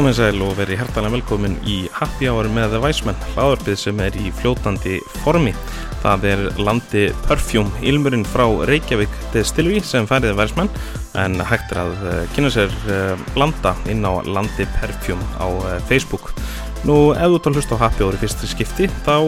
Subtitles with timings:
[0.00, 4.30] Komið sæl og verið hærtalega velkomin í Happy Hour með Væsmenn, hlaðarpið sem er í
[4.38, 5.52] fljótandi formi.
[6.00, 10.72] Það er landi Perfjúm, ilmurinn frá Reykjavík Distillery sem færið Væsmenn
[11.20, 16.32] en hægt er að eh, kynna sér eh, inn á landi Perfjúm á eh, Facebook.
[16.88, 19.20] Nú, ef þú ert að hlusta á Happy Hour í fyrstri skipti, þá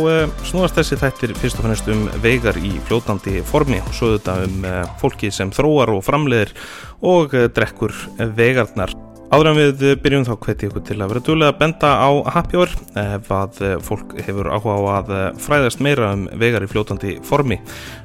[0.48, 4.68] snúast þessi þættir fyrst og fannst um vegar í fljótandi formi og svo þetta um
[5.04, 6.56] fólki sem þróar og framleiðir
[7.04, 7.92] og drekkur
[8.40, 9.11] vegarnar.
[9.32, 12.58] Áður en við byrjum þá hveti ykkur til að vera dúlega að benda á Happy
[12.58, 17.56] Hour ef að fólk hefur áhuga á að fræðast meira um vegar í fljótandi formi.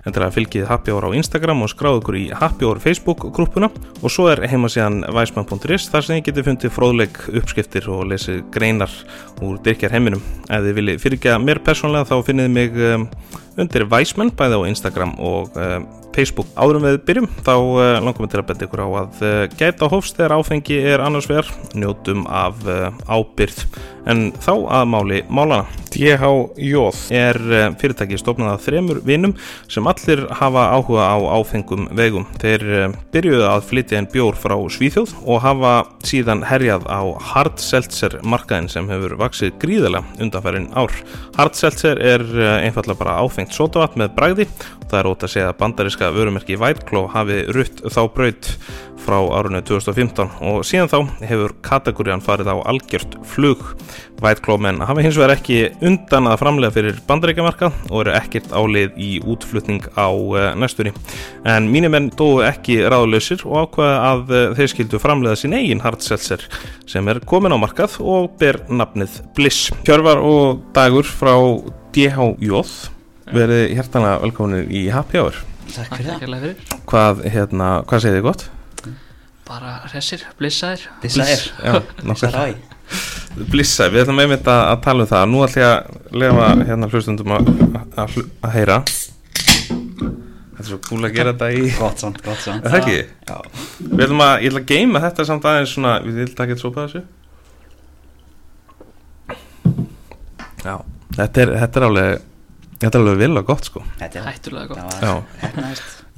[0.08, 3.26] En til að fylgið Happy Hour á Instagram og skráðu ykkur í Happy Hour Facebook
[3.36, 3.68] grúpuna
[4.00, 8.46] og svo er heima síðan væsmann.is þar sem þið getur fundið fróðleik uppskriftir og lesið
[8.56, 8.96] greinar
[9.44, 10.24] úr dyrkjar heiminum.
[10.48, 13.10] Ef þið viljið fyrirgeða mér persónlega þá finnið mig um,
[13.62, 16.50] undir væsmann bæði á Instagram og um, Facebook.
[16.58, 19.90] Áðurum við byrjum þá uh, langum við til að benda ykkur á að uh, gæta
[19.92, 23.62] hófst þegar áfengi er annars verð, njótum af uh, ábyrð
[24.08, 25.68] en þá að máli málana.
[25.92, 26.78] DHJ
[27.18, 27.38] er
[27.82, 29.34] fyrirtæki stofnað af þremur vinum
[29.72, 32.24] sem allir hafa áhuga á áfengum vegum.
[32.40, 35.74] Þeir byrjuðu að flytja einn bjór frá Svíþjóð og hafa
[36.08, 40.94] síðan herjað á Hard Seltzer markaðin sem hefur vaksið gríðilega undanfærin ár.
[41.36, 42.24] Hard Seltzer er
[42.62, 43.18] einfallega bara
[43.48, 44.48] áfengt sótavat með bræði
[44.88, 48.48] Það er ótt að segja að bandariska vörumerki Whiteclaw hafi rutt þá braut
[49.04, 53.64] frá árunni 2015 og síðan þá hefur kategóriðan farið á algjört flug.
[54.18, 59.12] Menn hafi hins vegar ekki undan að framlega fyrir bandaríkjamarka og eru ekkert álið í
[59.22, 60.96] útflutning á uh, næstunni.
[61.46, 65.84] En mínir menn dóu ekki ráðlausir og ákvaða að uh, þeir skildu framlega sín eigin
[65.84, 66.48] hardseltser
[66.90, 69.70] sem er komin á markað og ber nafnið Bliss.
[69.86, 71.36] Hjörvar og dagur frá
[71.94, 72.96] DHJ
[73.34, 75.42] verið hjertana velkominir í Happy Hour.
[75.74, 76.48] Takk fyrir það.
[76.88, 78.46] Hvað, hérna, hvað segir þið gott?
[79.48, 80.88] Bara resir, blissaðir.
[81.04, 82.56] Blissaðir.
[83.52, 85.28] Blissaðir, við ætlum einmitt að, að tala um það.
[85.32, 87.52] Nú ætlum ég að lefa hérna hlustundum að,
[88.04, 88.80] að, að heyra.
[90.58, 92.64] Þetta er svo cool að gera þetta í Gott samt, gott samt.
[92.66, 93.00] Það er ekki?
[93.30, 93.38] Já.
[93.84, 96.64] Við ætlum að, ég ætlum að geima þetta samt aðeins svona Við ætlum að geta
[96.64, 97.04] svo på þessu.
[100.64, 100.74] Já,
[101.20, 102.18] þetta er, þetta er álega
[102.78, 103.84] Þetta er alveg vilja gott sko.
[103.98, 104.98] Þetta er hættulega gott.
[105.02, 105.14] Já,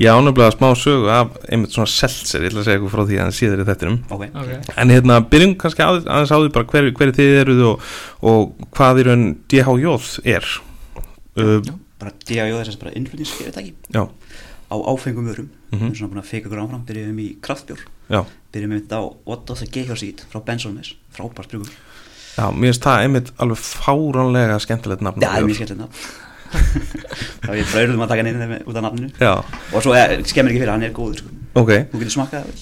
[0.03, 3.19] ég ánumlega smá sögu af einmitt svona seltser, ég ætla að segja eitthvað frá því
[3.19, 4.31] að það síður í þettinum okay.
[4.41, 4.59] Okay.
[4.83, 7.93] En hérna, byrjum kannski að, aðeins á því bara hver, hverju þið eruð og,
[8.31, 9.95] og hvað í raun DHJ
[10.35, 10.49] er.
[11.39, 13.73] Uh, Bara DHJ er þess að bara innflutningsfyrirtæki.
[14.69, 15.95] Á áfengum vörum, mm -hmm.
[15.95, 17.87] svona búin að feika okkur áfram, byrjum í kraftbjór.
[18.09, 18.23] Já.
[18.53, 21.69] Byrjum við þetta á What of the Geihjórsít frá Bensónis, frábært brugur
[22.39, 25.21] Já, mér finnst það einmitt alveg fáránlega skemmtilegt nafn
[27.45, 29.09] Þá ég brauðum að taka inn út af nafninu.
[29.19, 29.33] Já.
[29.73, 31.33] og svo er, skemmir ekki fyrir hann er góður sko.
[31.61, 31.85] okay.
[31.91, 32.53] þú getur smakað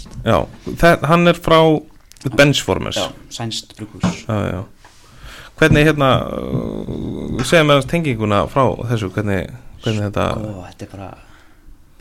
[0.82, 1.60] það hann er frá
[2.38, 3.00] Benchformers
[3.34, 4.26] sænst brúkús
[5.58, 9.48] hvernig hérna uh, segja mér tenginguna frá þessu hvernig,
[9.84, 11.10] hvernig þetta Ó, þetta er bara,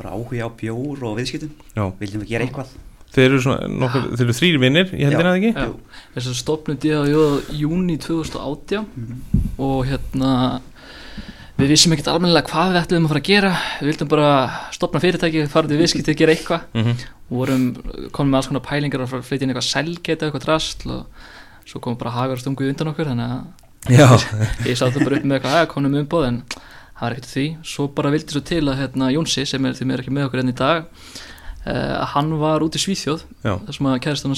[0.00, 1.54] bara áhuga á bjór og viðskiptum.
[2.00, 2.74] Viljum við gera eitthvað?
[3.16, 5.52] Þeir eru, nokkur, þeir eru þrýri vinnir, ég heldur það ekki?
[5.56, 7.12] Já, þess að stopnum því að
[7.56, 9.44] júni 2018 mm -hmm.
[9.64, 10.32] og hérna
[11.56, 13.50] við vissum ekkert almennilega hvað við ætlum að fara að gera.
[13.80, 14.30] Við vildum bara
[14.76, 16.62] stopna fyrirtæki fara til viðskipt að gera eitthvað.
[16.72, 16.96] Mm -hmm.
[17.30, 17.64] og vorum
[18.12, 21.02] komið með alls konar pælingar og flytja inn eitthvað selgeta, eitthvað drasl og
[21.66, 23.40] svo komum bara hagar stunguð undan okkur þannig að
[24.70, 27.56] ég sátt bara upp með eitthvað að komum um bóð en það var ekkert því.
[27.62, 30.40] Svo bara vildi svo til að hérna, Jónsi sem er því mér ekki með okkur
[30.40, 30.84] enn í dag
[31.66, 34.32] uh, hann var út í Svíþjóð þar sem að kæðist hann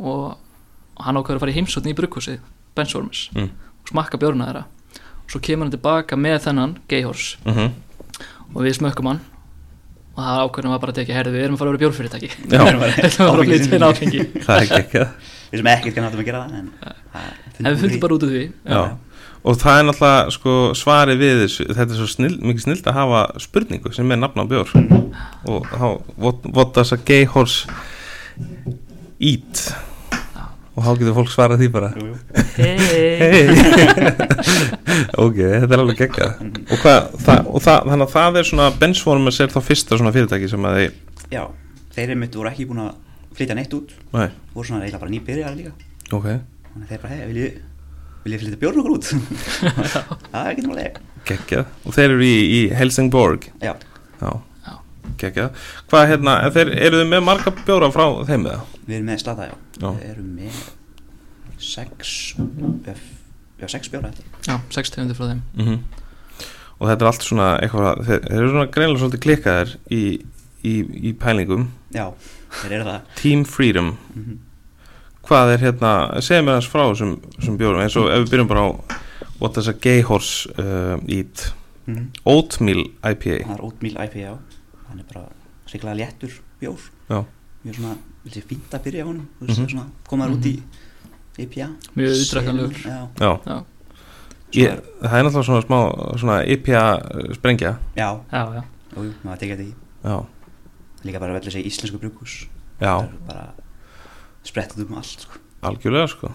[0.00, 0.34] að
[1.00, 2.36] og hann ákveður að fara í heimsotni í brugghúsi
[2.76, 3.50] Benchworms mm.
[3.80, 4.64] og smakka björna þeirra.
[5.24, 7.74] Og svo kemur hann tilbaka með þennan Geihors mm -hmm.
[8.52, 9.20] og við smökkum hann.
[10.14, 12.60] Og það ákveðum að bara tekja herði við erum að fara að vera bjórnfyrirtæki við
[12.60, 14.24] erum að fara að flytja inn áfengi.
[14.46, 15.04] Það er ekki
[15.50, 16.68] við sem ekkert kannan áttum að gera það en,
[17.58, 18.42] en við fundum bara út af því.
[18.70, 18.82] Já.
[19.40, 22.98] og það er náttúrulega sko, svari við þessu þetta er svo snill, mikið snilt að
[23.00, 24.74] hafa spurningu sem er nafn á bjór.
[24.76, 25.14] Mm.
[25.50, 25.86] og þá,
[26.16, 27.64] what, what does a Geihors
[29.18, 29.64] eat
[30.74, 31.90] og þá getur fólk svarað því bara.
[32.56, 33.42] Hei
[35.24, 38.68] ok, þetta er alveg gegga og, hvað, það, og það, þannig að það er svona
[38.80, 40.92] Benchformers er þá fyrsta svona fyrirtæki sem að þeir
[41.34, 41.42] já,
[41.96, 42.92] þeir mitt voru ekki búin að
[43.36, 43.92] flytja neitt út.
[44.14, 44.28] Nei.
[44.54, 45.74] voru svona eiginlega bara nýbyrjar líka.
[46.10, 46.26] Ok.
[46.70, 47.58] Þannig að þeir bara, hei, vil ég
[48.24, 49.10] vil ég flytja bjórn okkur út?
[50.30, 53.50] Það er ekki náttúrulega gegga og þeir eru í, í Helsingborg.
[53.62, 53.74] Já,
[54.20, 54.30] já
[55.18, 55.50] Kekja.
[55.90, 58.60] Hvað hérna, þeir, eru þið með marga bjóra frá þeim eða?
[58.86, 59.54] Við erum með slata, já.
[59.80, 59.88] já.
[59.90, 60.60] Við erum með
[61.58, 62.34] sex,
[63.60, 64.24] já, sex bjóra eftir.
[64.46, 65.42] Já, sex tegundir frá þeim.
[65.56, 65.80] Mm -hmm.
[66.80, 70.02] Og þetta er allt svona eitthvað, þeir, þeir eru svona greinlega svolítið klikkaðir í,
[70.64, 70.74] í,
[71.10, 72.06] í pælingum já,
[72.62, 74.38] þeir eru það Team Freedom Mhm.
[75.22, 78.48] hvað er hérna, segja mér þess frá þessum, þessum bjórum, eins og ef við byrjum
[78.48, 78.68] bara á
[79.40, 81.52] what does a gay horse uh, eat
[81.86, 82.06] Mhm.
[82.24, 84.38] oatmeal IPA það er oatmeal IPA
[84.90, 85.24] hann er bara
[85.70, 86.80] siklega léttur bjór.
[87.10, 87.24] Já.
[87.64, 89.10] mjög svona, vil sé fínt að byrja á
[89.40, 89.68] veist, Mhm.
[89.70, 90.54] svona, komaður út í
[91.38, 92.14] IPA Mjög
[92.84, 93.08] já,
[93.46, 93.64] Já,
[94.52, 95.78] Ég, það er náttúrulega svona smá
[96.18, 97.78] svona IPA sprengja.
[97.96, 98.62] Já, já, já.
[98.96, 100.26] Jú, jú, maður tekja þetta í já,
[101.04, 102.46] líka bara velja sig íslensku brugghús.
[102.80, 103.52] Já, það er bara
[104.44, 105.38] sprettið um allt sko.
[105.62, 106.32] algjörlega sko.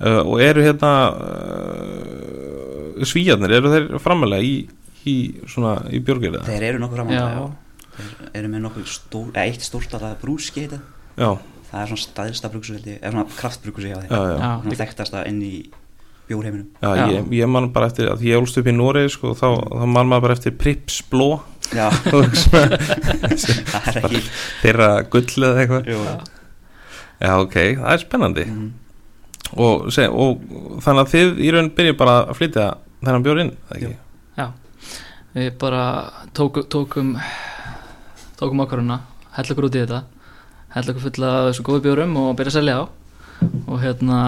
[0.00, 4.54] Uh, og eru hérna uh, svíjarnir, eru þeir framalega í,
[5.06, 5.14] í
[5.92, 7.54] í björgir þeir eru nokkuð Já,
[7.94, 10.80] framönda þeir eru með nokkuð stór, eða eitt stórt að það brúski heita
[11.14, 11.30] já,
[11.70, 15.54] það er svona staðista brugghús eða svona já, já, Já, svona þekktasta inn í
[16.28, 16.68] bjórheiminum.
[16.80, 17.04] Já, Já.
[17.12, 20.08] Ég, ég man bara eftir að ég ólst upp í Noregi sko, þá, þá man
[20.08, 21.42] maður bara eftir Prips Bló.
[21.74, 21.88] Já,
[22.52, 24.22] það er ekki
[24.62, 25.90] þeirra gull eða eitthvað.
[25.92, 26.00] Jú,
[27.20, 28.46] já, ok, það er spennandi.
[28.52, 28.70] Mm,
[29.54, 32.68] og, seg, og þannig að þið í raun byrja bara að flytja
[33.04, 33.96] þennan bjór inn, eða ekki?
[34.40, 34.46] já.
[35.34, 35.84] Við bara
[36.36, 37.14] tókum tókum,
[38.40, 39.00] tókum ákvarðuna
[39.36, 40.02] hella okkur út í þetta
[40.74, 42.84] hella okkur fulla af þessu góðu bjórum og byrja að selja á.
[43.70, 44.18] Og hérna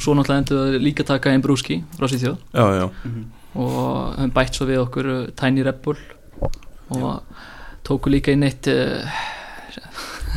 [0.00, 2.38] svo náttúrulega endur við líka að taka einn brúski frá Svíþjóð.
[2.54, 3.24] Já, já, mm,
[3.60, 3.80] og
[4.16, 6.00] höfum bætt svo við okkur uh, Tiny Red Bull.
[6.92, 7.20] Og
[7.84, 9.04] tóku líka inn eitt uh,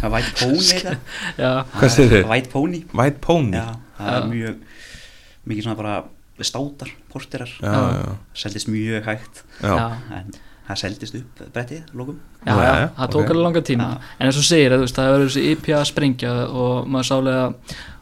[0.01, 0.97] Pony heita
[1.39, 2.27] já, Hvað segir þið?
[2.31, 2.81] White Pony.
[2.91, 3.56] White Pony?
[3.56, 4.27] Já, það er Já.
[4.33, 4.59] mjög
[5.45, 5.95] mikið svona bara
[6.44, 7.51] státar, porterar.
[7.63, 9.44] Já, já, seldist mjög hægt.
[9.61, 9.88] Já, já,
[10.19, 10.33] en
[10.67, 13.97] það seldist upp brettið, lókum já, Já, já, það tók alveg langa tíma Já.
[14.19, 17.44] en eins og segir, þú veist, það verið þessi IPA sprengja og maður sálega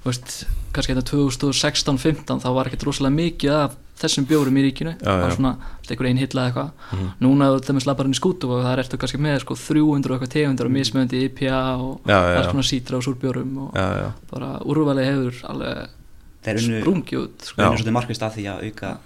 [0.05, 0.35] veist,
[0.73, 5.19] kannski hérna 2016-15 þá var ekkert rosalega mikið af þessum bjórum í ríkinu Já, það
[5.21, 5.35] var já.
[5.37, 5.51] svona,
[5.89, 7.09] einhver einn hilla eða eitthvað Mhm.
[7.21, 10.09] núna þú þeim slapar hann í skútu og það er eftir kannski með sko 300
[10.11, 14.09] og eitthvað tegundur og mismöndi IPA og alls konar sítra og súrbjórum og já, já.
[14.31, 15.89] bara úrvalið hefur alveg
[16.43, 17.61] þeir unnu, sprungið út sko.
[17.61, 17.67] Já.
[17.69, 18.97] unnu svolítið markvist af því að auka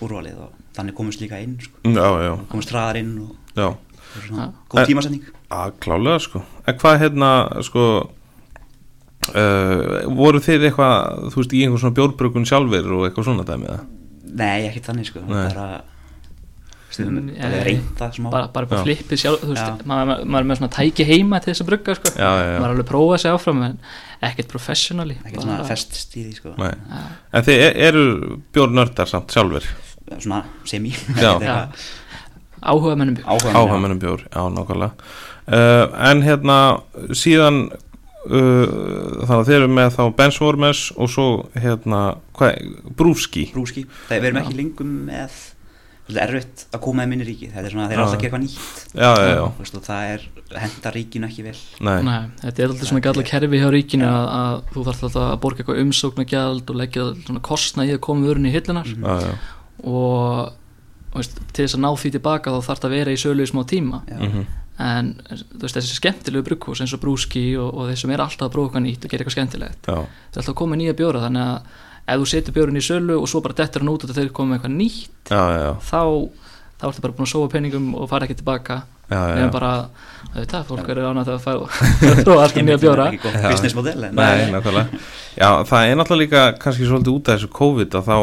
[0.00, 1.76] úrvalið og þannig komast líka inn sko.
[1.86, 3.78] já, já, komast hraðar inn og
[4.14, 5.32] er svona góð tímasetning.
[5.54, 6.44] Að klálega sko.
[6.66, 7.30] En hvað hérna
[7.66, 7.86] sko
[9.32, 13.70] uh, voru þeir eitthvað þú veist í einhvern svona bjórbrukun sjálfur og eitthvað svona dæmi
[13.70, 13.82] eða?
[14.34, 15.24] nei, ekkert þannig sko.
[15.28, 15.42] Nei.
[15.54, 15.66] bara
[16.94, 18.28] bara eh, reynda smá.
[18.30, 18.82] Bara, bara Já.
[18.84, 21.96] flippið sjálf þú veist, maður, maður er með svona tæki heima til þess að brugga
[21.98, 22.12] sko.
[22.14, 23.74] já, já, já, maður er alveg að prófa sig áfram en
[24.28, 26.54] ekkert professionally ekkert svona fest stíði sko.
[26.54, 28.04] En þeir eru
[28.54, 29.66] bjórnördar samt sjálfur
[30.18, 30.94] svona semi.
[31.22, 31.38] Já.
[31.40, 31.56] Já.
[32.64, 34.92] áhuga mennum áhuga áhuga mennum bjór, já nákvæmlega.
[35.44, 36.58] Uh, en hérna
[37.12, 42.04] síðan uh, þannig að þeir eru með þá Benchwarmers og svo hérna
[42.38, 42.62] hvað,
[42.96, 45.36] Brúski brúski það við erum ekki lengur með
[46.04, 48.00] svolítið erfitt að koma í ríki þetta er svona, þeir Já.
[48.00, 48.80] eru alltaf að gera eitthvað nýtt.
[48.94, 50.26] Já, já, já, og það er
[50.60, 51.56] henda ríkinu ekki vel.
[51.80, 55.24] Nei, Nei, þetta er alltaf svona galla kerfi hjá ríkinu að, að þú þarf alltaf
[55.24, 59.14] að borga eitthvað umsóknagjald og leggja svona kostna í að koma vörunni í hillunar já,
[59.24, 59.32] já,
[59.82, 60.52] og
[61.14, 63.50] veist, til þess að ná því tilbaka þá þarf það að vera í sölu í
[63.50, 64.02] smá tíma.
[64.10, 64.18] Já.
[64.20, 64.44] mhm,
[64.84, 65.10] en
[65.62, 68.86] veist, þessi skemmtilegu brugghús eins og brúski og, og þeir sem er alltaf að eitthvað
[68.86, 69.82] nýtt og gera eitthvað skemmtilegt.
[69.86, 72.84] Já, það er alltaf að koma nýja bjóra þannig að ef þú setur bjórun í
[72.84, 75.70] sölu og svo bara dettur hann út og þeir koma með eitthvað nýtt já, já,
[75.88, 76.00] þá,
[76.80, 78.82] þá ertu bara búin að sóa peningum og fara ekki tilbaka.
[79.04, 79.70] Nefnum bara,
[80.32, 81.66] þetta, fólk er ánægt að fara
[82.10, 83.06] að prófa allt nýja bjóra.
[83.46, 85.00] business model en Nei, nákvæmlega.
[85.36, 88.16] Já, það er náttúrulega líka kannski svolítið út af þessu COVID að þá,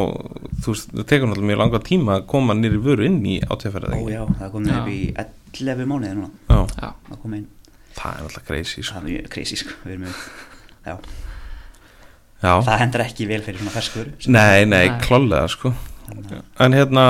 [0.62, 3.98] þú veist, það tekur náttúrulega mjög langa tíma að koma nýri vöru inn í átíðferðið
[3.98, 4.77] Ó já, það er Já.
[4.82, 5.01] upp í
[5.62, 6.30] 11 mánuði núna.
[6.50, 7.48] Já, Já, að koma inn,
[7.98, 8.94] það er náttúrulega crazy, sko.
[8.94, 10.24] Það er mjög crazy sko við erum með,
[10.86, 10.96] já,
[12.41, 15.00] Já, það hendur ekki vel fyrir svona ferskur nei, nei, Nei.
[15.03, 15.74] klálega, sko.
[16.65, 17.03] En hérna,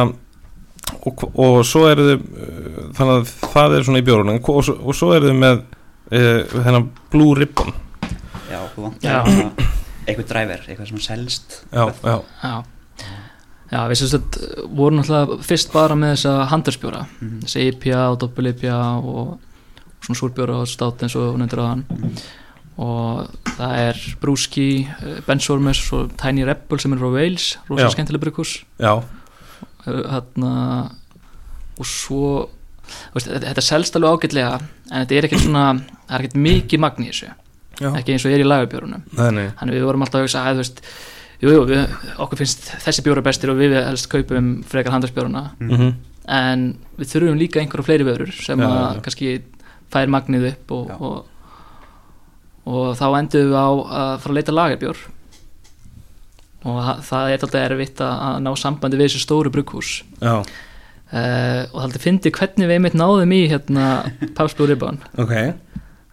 [1.07, 4.41] og, og svo eru þið, uh, þannig að það er svona í bjórunum.
[4.43, 7.71] Og, svo- og svo eru þið með uh, þennan Blue Ribbon.
[8.51, 8.83] Já, þú Já.
[8.89, 9.69] vantar svona
[10.01, 11.57] eitthvað driver, eitthvað sem selst.
[11.71, 12.53] Já, já, já
[13.71, 14.37] Já, við sem sagt
[14.75, 17.39] vorum náttúrulega fyrst bara með þessa handelsbjóra Mhm.
[17.45, 19.39] þessi IPA og doppel-IPA og
[20.01, 22.15] svona súrbjóra og stát eins og nefndir aðan Mhm.
[22.77, 24.87] og það er Brúski,
[25.27, 28.63] Benchwarmers og Tiny Red Bull sem er frá Wales rosa skemmtileg brugghús.
[28.79, 29.03] Já,
[29.85, 30.91] hérna
[31.79, 32.49] og svo
[33.15, 34.57] veist, þetta, selst alveg ágætlega
[34.91, 35.65] en þetta er ekkert svona,
[36.09, 37.31] það er ekkert mikið magn í þessu.
[37.81, 39.03] Já, ekki eins og er í lagabjórunum.
[39.15, 40.81] Þannig við vorum alltaf að hugsa að þú veist
[41.41, 45.93] jú, jú, við, okkur finnst þessi bjóra bestir og við helst kaupum frekar handelsbjóruna mhm,
[46.31, 46.67] en
[46.99, 49.01] við þurfum líka einhverja fleiri vörur sem Já, að já.
[49.07, 49.31] kannski
[49.91, 51.17] fær magnið upp og, og,
[52.71, 55.01] og þá endum við á að fara að leita lagarbjór
[56.61, 59.95] og það, er alltaf erfitt að, ná sambandi við þessi stóru brugghús.
[60.21, 63.87] Já, uh, og það heldur fyndi hvernig við einmitt náðum í hérna
[64.37, 65.01] Pabst Blue Ribbon.
[65.21, 65.33] Ok,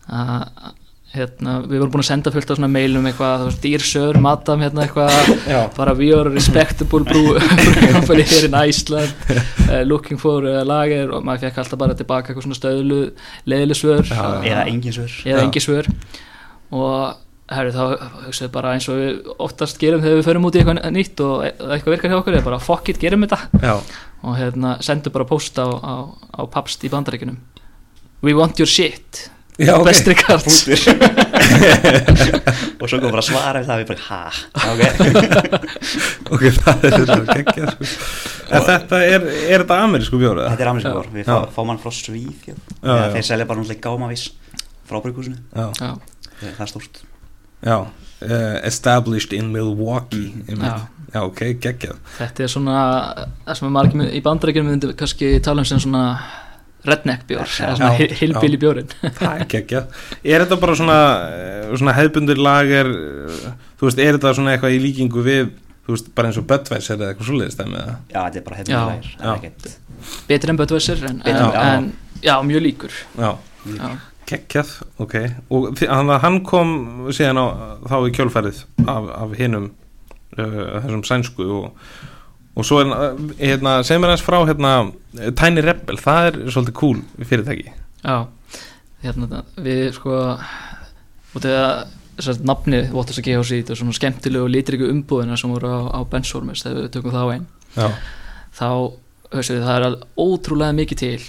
[0.09, 0.73] að
[1.15, 4.19] hérna, við vorum búin að senda fullt á svona mailum eitthvað, þú veist, Dear Sir,
[4.21, 5.15] Madam hérna eitthvað,
[5.79, 7.39] bara we are a respectable brew
[7.95, 9.15] company here in Iceland
[9.71, 11.15] uh, looking for uh, lager.
[11.17, 13.01] Og maður fekk alltaf bara tilbaka eitthvað svona stöðlu
[13.49, 14.05] leiðileg svör.
[14.05, 14.53] Já, já.
[14.53, 15.17] eða engin svör.
[15.25, 15.47] Eða Já.
[15.47, 15.91] engi svör.
[16.77, 16.99] Og
[17.49, 17.85] herri, þá
[18.27, 21.47] hugsaðu bara eins og við oftast gerum þegar við förum út í eitthvað nýtt og
[21.49, 23.41] eitthvað virkar hjá okkur, er bara fuck it, gerum þetta.
[23.65, 23.79] Já,
[24.29, 25.95] og hérna sendum bara post á, á,
[26.37, 27.39] á Pabst í bandaríkunum
[28.21, 29.85] we want your shit já, ok.
[29.89, 30.59] Best regards
[32.79, 34.23] og svo kom bara svara við það við bara ha?
[34.73, 34.83] Ok.
[36.35, 38.59] Ok, það er þetta geggja sko.
[38.69, 40.51] þetta er, er þetta amerísku bjór eða?
[40.53, 43.07] þetta er amerísku bór við fá, fáum hann frá Svíð Já, já.
[43.17, 44.25] þeir selja bara náttúrulega gámavís
[44.89, 47.01] frá já, það er stórt.
[47.65, 47.79] Já.
[48.19, 50.55] Uh, established in Milwaukee Mm.
[50.59, 50.65] mm.
[50.65, 50.89] já.
[51.15, 51.97] já, ok, geggjað.
[52.19, 52.77] Þetta er svona
[53.47, 56.03] það sem margir í bandaríkunum myndi kannski tala um sem svona
[56.89, 58.91] redneck bjór eða svona hilbíli bjórin
[59.21, 59.97] það er geggjað.
[60.25, 60.99] Er þetta bara svona,
[61.39, 63.49] eh, svona hefbundur lager eh,
[63.81, 65.51] þú veist, er þetta svona eitthvað í líkingu við
[65.89, 67.95] þú veist, bara eins og Budweiser eða eitthvað svoleiðist dæmi eða?
[68.13, 68.61] já þetta er bara Já.
[68.61, 69.31] hefðinlega það Já.
[69.31, 69.79] er ekkert
[70.29, 71.89] betri en Budweiser en, en, en
[72.23, 72.95] já, mjög líkur.
[73.19, 73.31] Já,
[73.73, 73.89] já,
[74.29, 75.15] geggjað, ok.
[75.55, 76.73] Og þi- hann, hann kom
[77.17, 77.47] síðan á
[77.89, 79.71] þá í kjölfærið af, af hinum
[80.37, 81.89] uh, þessum sænsku og,
[82.59, 84.73] og svo er uh, hérna, segir mér hans frá hérna,
[85.39, 87.71] Tiny Rebel, það er svolítið cool fyrirtæki.
[88.03, 88.17] Já.
[89.05, 90.17] Hérna, við sko
[91.39, 91.87] að
[92.19, 95.71] þess að nafni Waters að gefa sér og svona skemmtilegu og litriku umbúðina sem voru
[95.71, 97.45] á, á Benchwarmers þegar við tökum þá einn
[97.77, 97.87] já,
[98.59, 98.69] þá,
[99.37, 101.29] haustu við, það er ótrúlega mikið til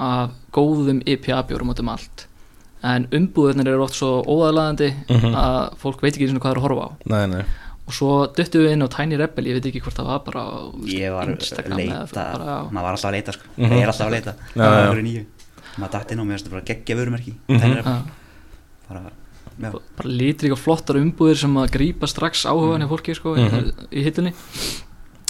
[0.00, 2.24] af góðum IPA bjórum út um allt.
[2.80, 5.34] En umbúðinir eru oft svo óaðlaðandi Mhm.
[5.36, 6.90] að fólk veit ekki einu sinni hvað það er að horfa á.
[7.04, 7.44] Nei, nei
[7.90, 10.42] og svo duttum við inn á Tiny Rebel ég veit ekki hvort það var bara
[10.46, 10.54] á
[10.86, 12.06] ég var að leita.
[12.14, 13.44] bara á maður var alltaf að leita sko.
[13.56, 13.72] Mhm.
[13.74, 14.34] ég er alltaf að leita.
[15.00, 15.24] Nýju
[15.80, 17.58] maður dætt inn og mér bara geggja vörumerki Mhm.
[17.60, 18.02] það er Já,
[18.88, 19.00] bara
[19.60, 19.70] já.
[19.96, 23.72] Bara litrík og flottar umbúðir sem að grípa strax áhugan hjá fólki sko, í, Mhm.
[23.92, 24.32] í hittunni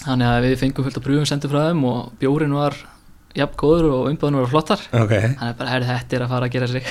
[0.05, 2.75] þannig að við fengum fullt af pröfum sendið frá þeim og bjórin var
[3.37, 4.81] jafn góður og umbúðin var flottar.
[4.93, 6.83] Ok, þannig að bara herri þetta er að fara að gera sig.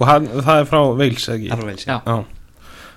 [0.00, 1.50] Og hann, það er frá Wales, ekki?
[1.50, 2.00] það er vel Já.
[2.06, 2.24] Já.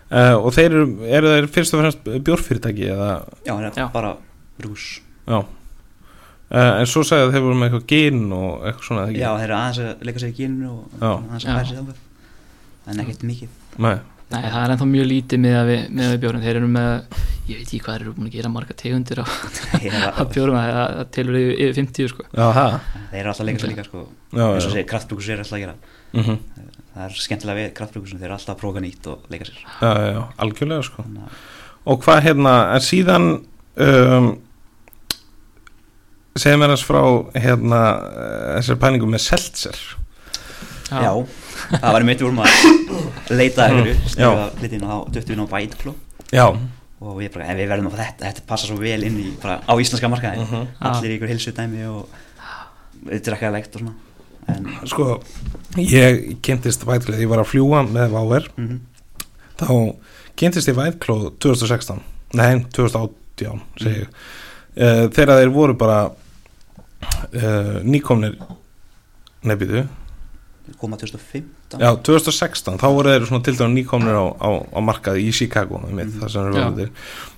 [0.09, 3.09] Uh, og þeir eru, eru þeir fyrst og fremst bjórfyrirtæki eða,
[3.45, 3.83] já það Já.
[3.85, 4.15] er bara
[4.57, 4.85] brús
[5.29, 5.39] já.
[6.49, 9.43] Uh, en svo sagði að þeir voru með eitthvað gin og eitthvað svona, já þeir
[9.45, 11.11] eru aðeins að leika sér í gínu og Já.
[11.13, 11.49] aðeins Já.
[11.51, 11.99] að færa sér þangað
[12.89, 13.51] en ekkert mikið.
[13.85, 13.93] Nei,
[14.29, 16.89] Nei, það er ennþá mjög lítið með að við, með við bjórin þeir eru með,
[17.49, 20.73] ég veit ekki hvað þeir eru búin að gera marga tegundir á, á bjórum það
[20.73, 22.25] það- það telur yfir, yfir 50 sko.
[22.33, 22.75] Já, það
[23.13, 24.03] þeir eru alltaf að leika sér líka sko.
[24.33, 25.75] Já, eins og já, segir kraftbrúkus er alltaf að gera.
[26.13, 26.39] Mm
[26.99, 29.59] það er skemmtilega við kraftbrúkusum þeir eru alltaf að prófa nýtt og leika sér.
[29.63, 31.05] Já, já, já, algjörlega sko.
[31.07, 31.39] Að
[31.89, 33.27] Og hvað hérna, en síðan
[33.79, 34.27] um,
[36.39, 36.99] segir mér hans frá
[37.39, 39.79] hérna uh, þessar pælingum með seltser
[40.89, 41.11] já.
[41.69, 43.95] Það var mitt við vorum að leita já.
[44.09, 45.95] stífa litin og þá döttum við ná vætkló
[46.29, 46.45] Já,
[47.01, 49.27] og ég bara, en við verðum að fá þetta þetta passa svo vel inn í,
[49.41, 50.67] bara á íslenska markaði Mhm.
[50.91, 52.09] allir í ykkur hilsutæmi og
[53.09, 53.95] við drekkaðilegt og svona
[54.47, 55.19] en sko
[55.77, 58.47] ég kynntist vætklóð, ég var að fljúa með Váver.
[58.57, 58.79] Mm
[59.59, 59.75] þá
[60.39, 62.01] kynntist ég vætklóð 2016
[62.39, 64.11] nei, 2018 segi ég.
[64.79, 68.37] Uh, þegar þeir voru bara uh, nýkomnir
[69.47, 69.87] nefniðu
[70.79, 75.25] koma 2015 Já, 2016, þá voru þeir svona til dæmis nýkomnir á, á, á markaði
[75.27, 75.91] í Chicago Já.
[75.93, 76.87] voru.
[76.89, 76.89] Til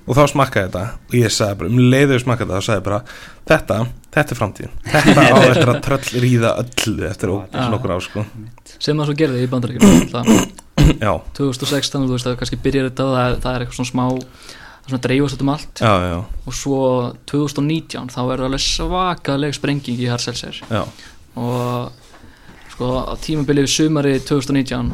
[0.08, 2.88] og þá smakkaði þetta og ég sagði bara, um leiður smakkaði þetta þá sagði ég
[2.88, 3.02] bara,
[3.52, 3.78] þetta,
[4.16, 4.74] þetta er framtíðin.
[4.88, 7.36] Þetta á eftir að tröll ríða öllu eftir Já.
[7.36, 8.26] og nokkur á sko.
[8.78, 10.18] Sem það svo gerði í bandaríkjum
[11.06, 14.06] Já, 2016, þú veist að kannski byrjar þetta það, það er eitthvað svona smá
[14.88, 15.82] svona dreifast um allt.
[15.82, 16.82] Já, já, og svo
[17.30, 20.82] 2019 þá er það alveg svakaleg sprenging í Harselser já,
[21.38, 22.00] og
[22.82, 24.88] sko á tímabilið við sumari 2019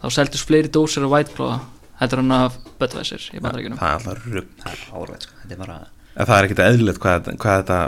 [0.00, 1.54] þá seldist fleiri dósir af White Claw
[2.00, 3.78] heldur hann af Budweiser í bandaríkjunum.
[3.80, 5.76] það er alltaf rugg það er árveit sko, þetta er bara
[6.10, 7.78] en það er ekkert eðlilegt hvað, hvað þetta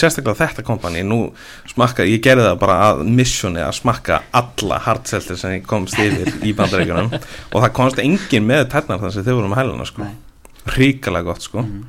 [0.00, 1.18] sérstaklega þetta kompani, nú
[1.68, 6.32] smakka ég gerði það bara að missioni að smakka alla hardseltir sem ég komst yfir
[6.48, 10.08] í bandaríkjunum og það komst engin með tærnar þar sem þau voru með hæluna sko.
[10.08, 10.16] Nei.
[10.78, 11.66] ríkalega gott sko.
[11.66, 11.84] Mhm.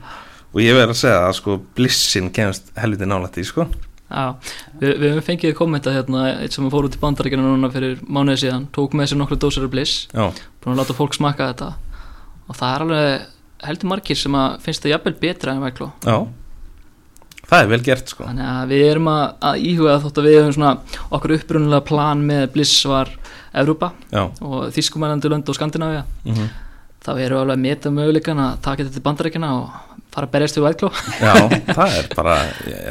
[0.52, 3.70] og ég verð að segja að sko blissin kemst helviti nálægt í sko
[4.14, 8.44] Já, við, hefum fengið kommenta hérna eitt sem fór út í bandaríkjunum núna fyrir mánuði
[8.44, 11.72] síðan tók með sér nokkru dósir af Bliss búin að láta fólk smakka þetta.
[12.48, 13.28] Og það er alveg
[13.68, 16.18] heldur margir sem að finnst það jafnvel betra en Claw já.
[17.44, 18.26] Það er vel gert sko.
[18.30, 22.22] Þannig að við erum að, að íhuga þótt að við hefum svona okkur upprunulega plan
[22.28, 23.12] með Bliss var
[23.54, 26.54] Evrópa já, og Þískumælandi lönd og Skandinavia mm
[27.04, 30.34] þá erum við alveg að meta möguleikan að taka þetta til bandarækjana og fara að
[30.36, 30.90] berjast við vætkló
[31.20, 31.34] Já,
[31.74, 32.36] það er bara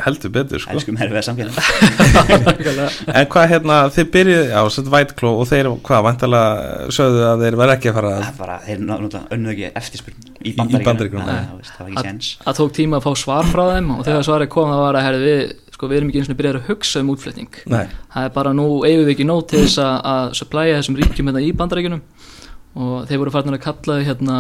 [0.07, 0.75] heldur betur sko.
[0.75, 1.55] Elskum herfið samfélag
[3.12, 7.59] En hvað hérna, þið byrjuð á sett vætkló og þeir, hvað, vantalega sögðu að þeir
[7.62, 11.26] verð ekki að fara Það að er bara, þeir náttúrulega önnuð ekki eftirspurn í Bandaríkjunum,
[11.26, 12.31] Það það það var ekki séns.
[12.50, 15.07] að tók tíma að fá svar frá þeim og þegar svarið kom það var að
[15.07, 17.61] herri, við, sko, við erum ekki eins og byrjar að hugsa um útflutning.
[17.71, 17.85] Nei,
[18.17, 21.31] það er bara nú eigum við ekki nóg til þess að, að supplæja þessum ríkjum
[21.31, 22.02] hérna í bandaríkjunum
[22.83, 24.37] og þeir voru farin að kalla hérna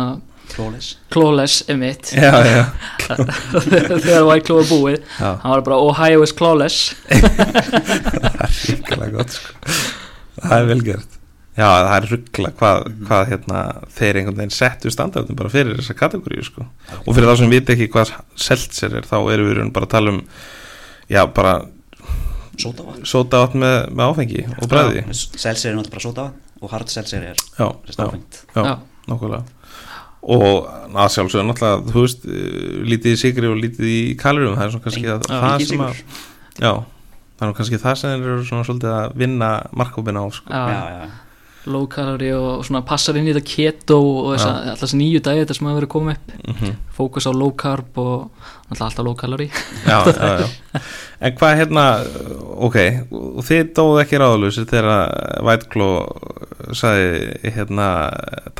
[0.52, 1.62] Clawless.
[1.72, 2.64] Emitt já, já,
[4.04, 4.98] þegar White var búið.
[5.18, 5.30] Já.
[5.42, 6.92] hann var bara Ohio is clawless.
[7.08, 9.56] Það er ríkilega gott sko.
[10.42, 11.18] það er velgjört
[11.52, 13.58] já það er ruggla hvað, hvað hérna,
[13.92, 16.64] þeir einhvern veginn settu standardum bara fyrir þessa kategóriu sko.
[17.02, 19.88] og fyrir þá sem viti ekki hvað seltser er þá erum við í raun bara
[19.88, 20.22] að tala um
[21.12, 21.54] já bara
[22.62, 26.90] Sótavatn sóta með, með áfengi og bræði já, Seltzer er náttúrulega bara sótavatn og hard
[26.92, 28.74] seltzer er já, já, Já.
[29.08, 29.44] nokkulega
[30.22, 34.64] og að sjálfsögðu náttúrulega þú veist, eh, lítið í sigri og lítið í kalorum, það
[34.66, 36.02] er svona kannski að, það sem að
[36.62, 36.72] já,
[37.32, 40.52] það er nú kannski það sem eru svona svolítið að vinna markkópina á sko.
[40.52, 41.10] Já, Já, já,
[41.70, 45.44] low calorie og svona passar inn í þetta keto og þessa, alltaf þessi nýju dagi
[45.44, 48.28] þetta sem hafa verið komið upp mm fókus á low carb og
[48.68, 49.48] alltaf alltaf low calorie
[49.88, 50.80] já, já, já.
[51.24, 51.84] en hvað hérna
[52.68, 52.76] ok,
[53.16, 55.08] og þið dóðu ekki ráðlösir þegar
[55.48, 55.88] Vætkló
[56.76, 57.88] sagði hérna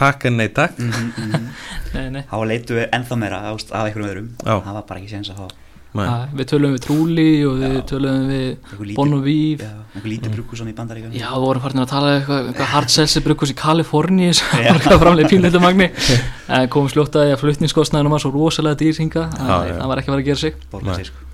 [0.00, 1.48] takk en nei takk Mhm, mhm.
[1.94, 2.22] nei, nei.
[2.30, 4.30] Þá leitu við ennþá meira ást af einhverjum öðrum.
[4.42, 5.61] Það var bara ekki séns að fá
[5.92, 7.80] Ha, við töluðum við Trúli og við Já.
[7.90, 11.42] töluðum við einhver lítið- Bon og Vív Já, einhver lítið brugghús í bandaríkjum Já, við
[11.44, 15.02] vorum farin að tala um eitthvað, eitthvað hard seltzer brugghús í Kaliforni sem var eitthvað
[15.02, 15.88] framlega pínleitumagni
[16.56, 19.76] en komum sljótt að því að flutningskostnaðinu var svo rosalega dýrhinga já.
[19.76, 20.56] það var ekki að vera að gera sig.
[20.72, 20.96] Borga Nei.
[20.96, 21.28] sig sko.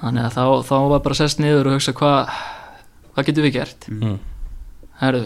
[0.00, 2.32] Þannig að þá, þá var bara sest niður og hugsa hvað
[3.12, 3.86] hvað getum við gert?
[3.92, 4.16] Mm.
[5.04, 5.22] herru,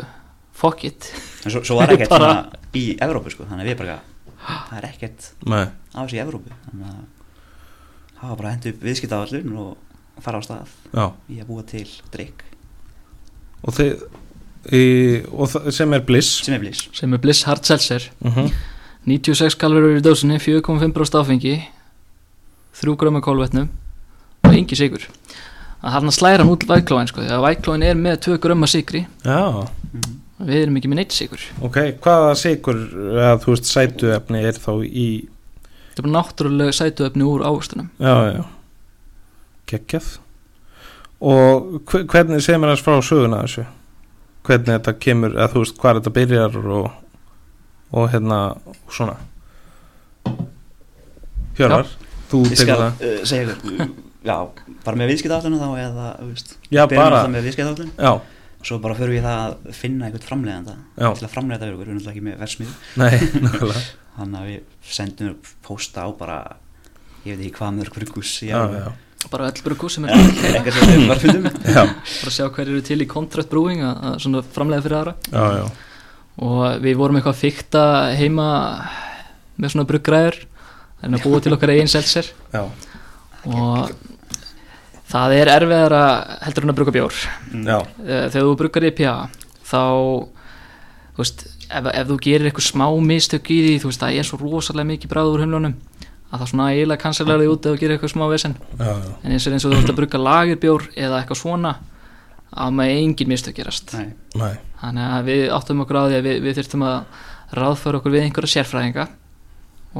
[0.52, 1.12] fuck it.
[1.46, 3.46] En svo, svo var ekkert Bara- svona í Evrópu sko.
[3.46, 3.98] Þannig að við bara
[4.40, 5.64] Það er ekkert Nei.
[5.94, 6.50] af þessu í Evrópu.
[6.66, 7.00] Þannig að
[8.20, 10.74] það var bara að henda upp viðskiptaðallun og fara á stað.
[10.92, 12.44] Já, í að búa til drikk
[13.60, 14.04] og þið
[14.72, 14.82] í,
[15.32, 16.40] og sem er bliss?
[16.44, 18.10] Sem er blís sem er Bliss Hard Seltzer.
[18.24, 18.52] Mm
[19.08, 21.54] 96 kalorur í dósinni 4,5% áfengi
[22.76, 23.70] 3 gröma kólvetnum
[24.44, 25.06] og engi sigur
[25.80, 29.06] að hann slæra hann út væklóin sko, því að væklóin er með 2 gröma sigri
[29.24, 30.10] já, mm.
[30.44, 32.82] við erum ekki með neitt sigur ok, hvaða sigur
[33.14, 35.08] eða þú veist sætuefni er þá í
[36.00, 37.88] þetta er bara náttúrulega sætuefni úr ávöxtunum.
[38.00, 38.44] Já, já.
[39.70, 40.08] Geggjað.
[41.20, 43.66] Og hve- hvernig segir mér þess frá söguna þessu?
[44.48, 46.90] Hvernig þetta kemur, eða þú veist hvað þetta byrjar og,
[47.92, 49.16] og hérna og svona.
[51.58, 51.86] Hjörvar,
[52.30, 53.02] þú skal það.
[53.04, 54.36] uh, segja ykkur Já,
[54.84, 58.12] bara með viðskiptaðallun þá eða þú veist, Já, byrjum bara- alltaf með viðskiptaðallun já,
[58.60, 61.06] Svo bara förum við það að finna einhvern framleiðanda Já.
[61.16, 62.72] til að framleiða þetta við erum náttúrulega ekki með versmið
[64.20, 66.40] Þannig að við sendum upp pósta á bara
[67.24, 67.96] ég veit ekki hvað mörg
[68.44, 68.92] já,
[69.28, 71.48] bara öll brugghús sem er eitthvað sem við bara fundum.
[71.74, 75.14] Bara sjá hver eru til í contract brewing að, að svona framlega fyrir aðra.
[75.28, 75.66] Já, já.
[76.46, 77.82] og við vorum eitthvað að fykta
[78.16, 78.46] heima
[79.60, 80.38] með svona bruggræður
[81.04, 83.92] en að búa til okkar eigin seltser og
[85.10, 86.02] það er erfiðara
[86.46, 87.78] heldur en að brugga bjór já.
[88.06, 89.14] Eh, þegar þú bruggar IPA
[89.70, 89.80] þá
[91.14, 94.28] þú veist, ef, ef þú gerir eitthvað smá mistök í því, þú veist, það er
[94.28, 95.74] svo rosalega mikið bráð úr humlunum
[96.30, 99.14] að það svona eiginlega kansilega þig út ef þú gerir eitthvað smá vesen já, já.
[99.24, 101.72] en eins og eins og þú ert að brugga lagerbjór eða eitthvað svona
[102.50, 104.52] að með engin mistök gerast Nei, Nei.
[104.80, 107.18] þannig að við áttum okkur á því að við, við þurftum að
[107.60, 109.08] ráðfæra okkur við einhverja sérfræðinga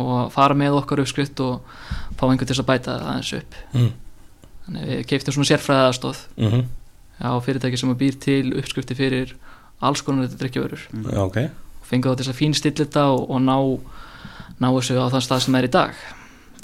[0.00, 1.66] og fara með okkar uppskrift og
[2.18, 3.90] fá einhvern til að bæta það aðeins upp Mm.
[4.70, 6.68] Þannig að við keiftum svona sérfræðastóð Mm
[7.20, 9.34] á fyrirtæki sem að býr til uppskrifti fyrir
[9.84, 11.36] alls konar þetta drikkjavörur já, ok.
[11.82, 13.56] Og fengið þá til þess að fínstilla þetta og, og ná,
[14.56, 15.98] ná þessu á þann stað sem er í dag.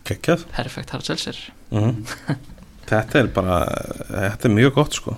[0.09, 0.47] Geggjað.
[0.57, 1.37] Perfekt hard seltzer.
[1.77, 1.99] Mm.
[2.89, 3.59] þetta er bara
[4.09, 5.17] þetta er mjög gott sko.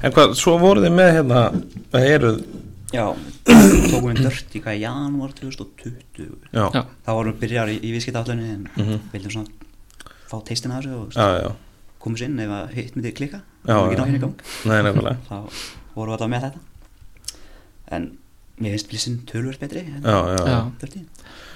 [0.00, 1.42] En hvað, svo voruð þið með hérna
[1.92, 2.30] það eru,
[2.94, 3.04] já,
[3.90, 6.64] tókum við dört í hvað í janúar 2020 já,
[7.04, 9.04] þá vorum við byrjar í, í viðskiptaðallunni en Mhm.
[9.12, 11.52] vildum svona fá teistina af þessu og já, já,
[12.02, 14.00] komum sér inn ef að hitt myndi klikka Já, og ekki já.
[14.02, 14.36] ná hérna í gang.
[14.66, 15.36] Nei, þá
[15.94, 16.60] vorum við alltaf með þetta.
[17.92, 18.06] En
[18.62, 20.60] mér finnst blissin tölvöld betri en já, já, Já.
[20.80, 21.04] dörti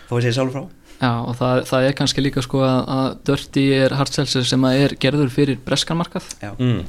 [0.09, 0.67] þó að segja sjálfur frá.
[0.97, 4.63] Já, og það, það er kannski líka sko að, að Dirty er hard seltzer sem
[4.65, 6.85] að er gerður fyrir breskanmarkað já, Mm.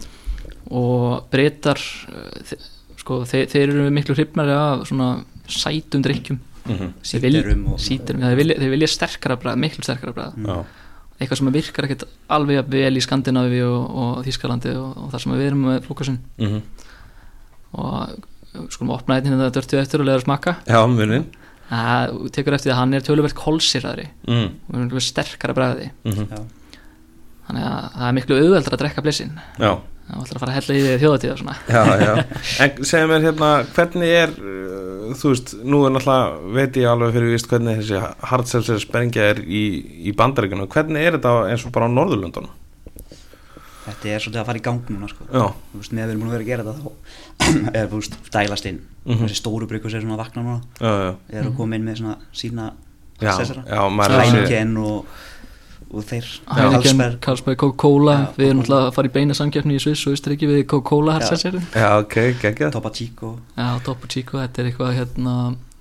[0.72, 1.82] og breytar
[3.02, 5.10] sko, þeir, þeir eru miklu hrifnari af svona
[5.48, 6.88] sætum drikkjum Mhm.
[7.00, 10.46] Þeir vilja- Síderum og- þeir vilja, þeir vilja sterkara bræð, miklu sterkara bræð Mm.
[10.48, 10.66] já,
[11.18, 15.24] eitthvað sem virkar ekkert alveg jafn vel í Skandinavi og, og Þískalandi og, og þar
[15.24, 16.62] sem við erum með fókusin Mhm.
[17.78, 21.26] og skulum opna einnig þetta dörtu eftir og leiða að smakka já, munin
[21.68, 24.46] Það þú tekur eftir að hann er töluvert kolsýraðri mm.
[24.72, 26.40] og er sterkara bræði Mm Já,
[27.48, 29.72] þannig að það er miklu auðveldar að drekka blissin Já,
[30.08, 31.56] það ætlar að fara að hella í því þjóðatíða svona.
[31.68, 32.14] Já, já.
[32.64, 37.18] En segja mér hérna, hvernig er uh, þú veist, nú er náttúrulega veit ég alveg
[37.18, 38.00] fyrir víst hvernig þessi
[38.32, 39.66] hardselser sprengja er í,
[40.08, 40.70] í bandaríkjunum.
[40.72, 42.56] Hvernig er þetta eins og bara á Norðurlöndunum?
[43.88, 45.26] þetta er svolítið að fara í gang núna sko.
[45.32, 47.86] Já, Þú veist, með að við erum búin að vera að gera þetta þá er
[47.88, 48.82] þú veist, dælast inn.
[49.08, 49.22] Mhm.
[49.24, 50.58] þessi stóru bryggur sem er svona að vakna núna.
[50.82, 51.12] Já, já.
[51.40, 52.66] Er að koma inn með svona sína
[53.18, 53.32] Já,
[55.92, 57.20] og, þeir Heineken, Carlsberg.
[57.24, 58.16] Carlsberg, Coca-Cola.
[58.38, 61.20] Við erum alltaf að fara í beina samkeppni í Sviss og Ísturíki við Coca-Cola Já.
[61.20, 62.74] hardsessurum Já, ok, geggjað.
[62.76, 63.32] Topa Chico.
[63.56, 65.36] Já, Topo Chico, þetta er eitthvað hérna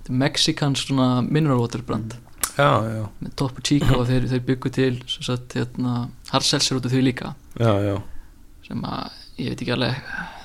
[0.07, 2.15] Mexikans svona mineral water brand
[2.57, 6.87] Já, já, með Topo Chico og þeir, þeir byggu til sem sagt, hérna, hardselsur út
[6.89, 7.33] af því líka.
[7.59, 7.97] Já, já.
[8.65, 9.99] Sem að, ég veit ekki alveg.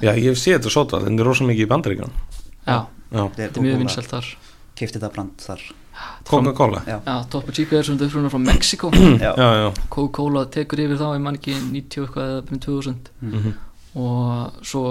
[0.04, 2.18] Já, ég sé þetta sota, þetta er rosa mikið í bandaríkjunum.
[2.66, 2.76] Já,
[3.12, 4.28] Já, þetta er mjög vinsælt þar.
[4.76, 5.64] Kifti þetta brand þar
[6.24, 6.82] Coca-Cola.
[6.86, 8.90] Já, Topo Chico er svona upprunar frá Mexiko
[9.92, 13.52] Coca-Cola tekur yfir þá, ég man ekki 90 eitthvað eða um 2000 mhm,
[14.00, 14.84] og svo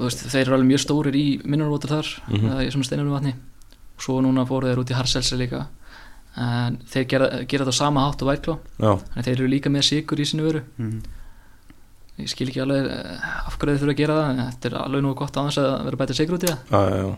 [0.00, 2.48] veist, þeir eru alveg mjög stórir í mineral water þar, Mhm.
[2.50, 3.34] eða í svona steinunum vatni.
[3.96, 5.66] Og svo núna fóru þeir út í harselsi líka.
[6.40, 9.68] En þeir gera, gera þetta á sama hátt og vækló já, en þeir eru líka
[9.70, 11.02] með sigur í sinu veru Mhm.
[12.20, 14.74] ég skil ekki alveg eh, af hverju þeir þurfa að gera það en þetta er
[14.82, 16.58] alveg nú gott þess að vera bætið sigur út í það.
[16.70, 17.16] Já, já, já.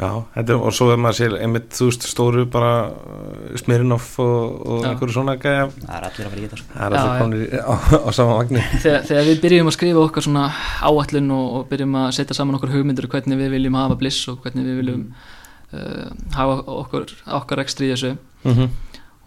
[0.00, 4.54] Já, þetta og svo er maður sér einmitt, þú veist, stóru bara uh, Smirnoff og,
[4.64, 6.68] og einhverju svona gæja það er allir að fara í þetta sko.
[6.72, 7.18] Það er allir já.
[7.20, 10.46] komnir á, á sama vagnir þegar, þegar við byrjum að skrifa okkar svona
[10.88, 14.30] áallun og, og byrjum að setja saman okkur hugmyndir og hvernig við viljum hafa bliss
[14.32, 16.06] og hvernig við viljum uh,
[16.38, 18.14] hafa okkur, okkar ekstri í þessu.
[18.46, 18.72] Mm -hmm.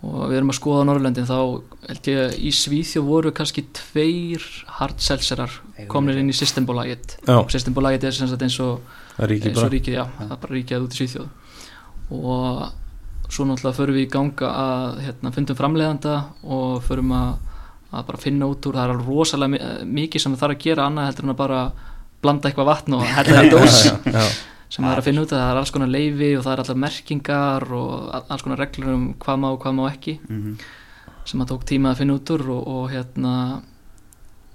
[0.10, 1.38] og við erum að skoða Norrlöndin þá
[1.86, 4.41] held ég að í Svíþjó voru kannski tveir
[4.80, 5.54] hardselserar
[5.88, 8.82] komnir inn í og systembólagið er sem sagt eins og,
[9.52, 11.28] eins og ríkið, já, það er bara ríkið út í Svíþjóð.
[12.13, 12.71] Og
[13.34, 17.34] svo náttúrulega förum við í ganga að hérna, fundum framleiðanda og förum að,
[17.93, 20.63] að bara finna út úr það er alveg rosalega mi- mikið sem það þarf að
[20.67, 21.62] gera annað heldur en að bara
[22.23, 23.80] blanda eitthvað vatn og hella það í dós.
[24.73, 26.62] sem það er að finna út að það er alls konar leifi og það er
[26.63, 27.91] allar merkingar og
[28.34, 30.15] alls konar reglur um hvað má og hvað má ekki.
[30.30, 30.56] Mhm.
[31.26, 33.34] sem að tók tíma að finna út úr og, og hérna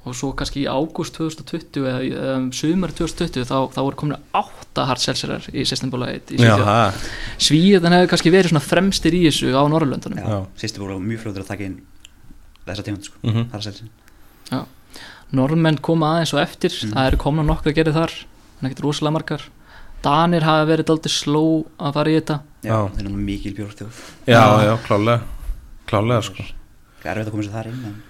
[0.08, 4.16] og svo kannski í ágúst 2020 eða í, um, sumar 2020 þá, þá voru komin
[4.34, 6.64] átta hardselserar í já, Svíþjóð.
[6.64, 6.98] Það
[7.48, 10.40] Svíðan hefur kannski verið svona fremstir í þessu á Norrlöndunum Já, Já.
[10.64, 11.78] sýstu voru mjög fljóður að taka inn
[12.68, 13.48] þessa tegund sko, Mhm.
[13.52, 14.66] það er selsin
[15.30, 16.72] Norrmenn koma aðeins og eftir.
[16.72, 16.92] Mm.
[16.96, 18.12] það eru komna nokkra gerði þar
[18.62, 19.42] en ekkert rosalega margar.
[20.02, 21.42] Danir hafa verið daldið sló
[21.78, 22.36] að fara í þetta.
[22.64, 22.78] Já, Já.
[22.94, 24.64] þeir eru nú mikil bjórþjóð Já, Já.
[24.64, 25.20] já, klálega
[25.88, 26.42] Klálega, sko.
[27.02, 28.02] Það er erfitt að koma sér þar inn en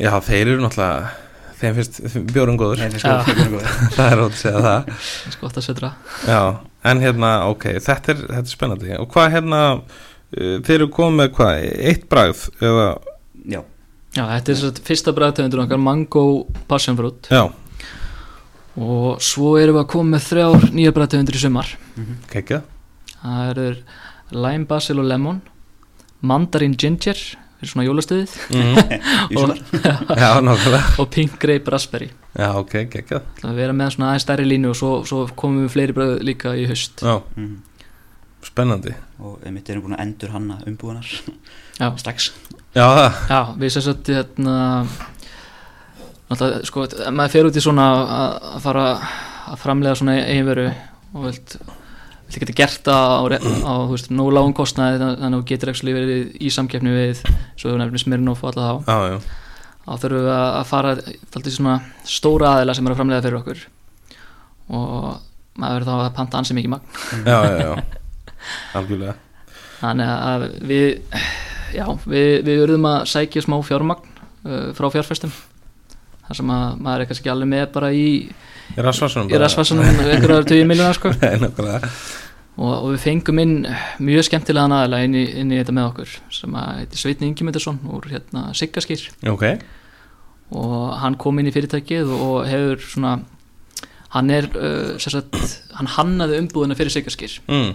[0.00, 1.10] Já, þeir eru náttúrulega
[1.56, 2.00] Þeim finnst
[2.34, 2.82] bjórun góður.
[3.96, 4.90] Það er ótt að segja það.
[4.90, 5.90] Það er gott að södra
[6.28, 6.40] Já,
[6.90, 8.92] en hérna, ok, þetta er, þetta er spennandi.
[9.00, 12.86] Og hvað hérna uh, Þeir eru komið með hvað, eitt bragð Eða,
[13.46, 13.60] Já,
[14.16, 16.26] Já, þetta er svona fyrsta bræðtegundur okkar mango
[16.68, 17.32] passion fruit.
[17.32, 17.46] Já,
[18.76, 21.76] og svo erum við að koma með þrjár nýjar bræðtegundur í sumar.
[22.32, 22.62] Kekja
[23.26, 23.68] það eru
[24.44, 25.40] lime basil og lemon
[26.26, 27.18] mandarin ginger
[27.70, 28.80] svona jólastöðið mm.
[29.32, 29.60] í sumar
[30.22, 30.82] Já, nákvæmlega.
[31.02, 32.08] Og pink grape raspberry.
[32.36, 32.74] Já, ok,
[33.10, 36.14] Það að vera með svona aðeins stærri línu og svo, svo komum við fleiri bröð
[36.26, 37.02] líka í haust.
[37.02, 37.56] Já, Mhm.
[38.46, 38.92] spennandi.
[39.20, 41.08] Og einmitt erum búin að endur hanna umbúðunar
[41.80, 42.30] Já, strax.
[42.76, 44.56] Já, það já við sér satt hérna
[46.30, 48.84] náttúrulega, sko, maður fer út í svona að að fara
[49.46, 50.66] að framlega svona einveru
[51.14, 51.56] og vilt,
[52.26, 55.94] vilt geta gert það á, á þú nógu lágum kostnaði þannig að þú getur ekki
[55.94, 57.22] verið í samkeppni við
[57.56, 58.74] svo við nefnum Smirnoff og alla þá.
[58.86, 59.18] Já,
[59.86, 61.76] þá þurfum við að fara þáttið svona
[62.16, 63.64] stóra aðila sem eru að framlega fyrir okkur.
[64.66, 65.10] Og
[65.56, 67.00] maður verður þá að panta ansi mikið magn.
[67.22, 68.02] Já, já, já.
[68.78, 69.16] Algjörlega.
[69.76, 70.86] Þannig að við
[71.76, 74.10] já, við, við verðum að sækja smá fjármagn
[74.46, 75.32] uh, frá fjárfestum
[76.26, 78.06] þar sem að maður er kannski alveg með bara í,
[79.30, 81.12] Í rasvarsunum einhverjar 20 miljonar sko.
[82.56, 83.50] Og, og við fengum inn
[84.00, 88.06] mjög skemmtilegan aðila inn inn í þetta með okkur sem að heitir Sveitni Ingemyndarsson úr
[88.08, 89.02] hérna Siggaskýr.
[89.28, 89.44] Ok,
[90.56, 93.10] og hann kom inn í fyrirtækið og hefur svona
[94.14, 95.36] hann er uh, sagt,
[95.76, 97.36] hann hannaði umbúðina fyrir Siggaskýr.
[97.44, 97.74] Mm.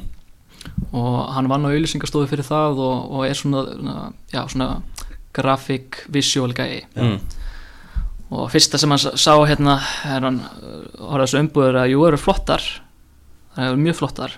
[0.97, 3.95] og hann vann á auðlýsingastofu fyrir það og, og er svona, svona,
[4.33, 4.67] já, svona
[5.33, 7.19] grafik visual gæi Mm.
[8.31, 12.19] Og fyrsta sem hann sá hérna er hann uh, horfði þessu umbúður að jú eru
[12.21, 12.65] flottar
[13.55, 14.37] það eru mjög flottar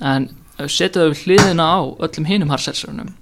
[0.00, 3.12] en ef við setjum það við hliðina á öllum hinum harselsurunum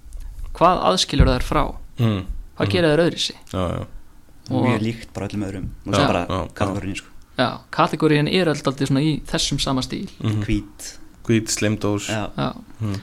[0.57, 1.65] hvað aðskilur þær frá
[2.01, 2.23] Mm.
[2.57, 2.73] hvað Mm.
[2.73, 3.87] gera þær öðri sig Já, já
[4.51, 6.55] Og- Mjög líkt bara öllum öðrum Nú Já, er bara já, já.
[6.55, 7.11] kategóriðin sko
[7.71, 10.43] kategóriðin er alltaf svona í þessum sama stíl mm.
[10.43, 12.55] Hvít hvít Já.
[12.81, 13.01] mm.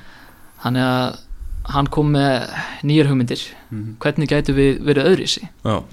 [0.63, 1.19] Þannig að
[1.73, 2.47] hann kom með
[2.87, 3.97] nýjar hugmyndir mhm.
[3.99, 5.83] hvernig gætu við verið öðrísi já,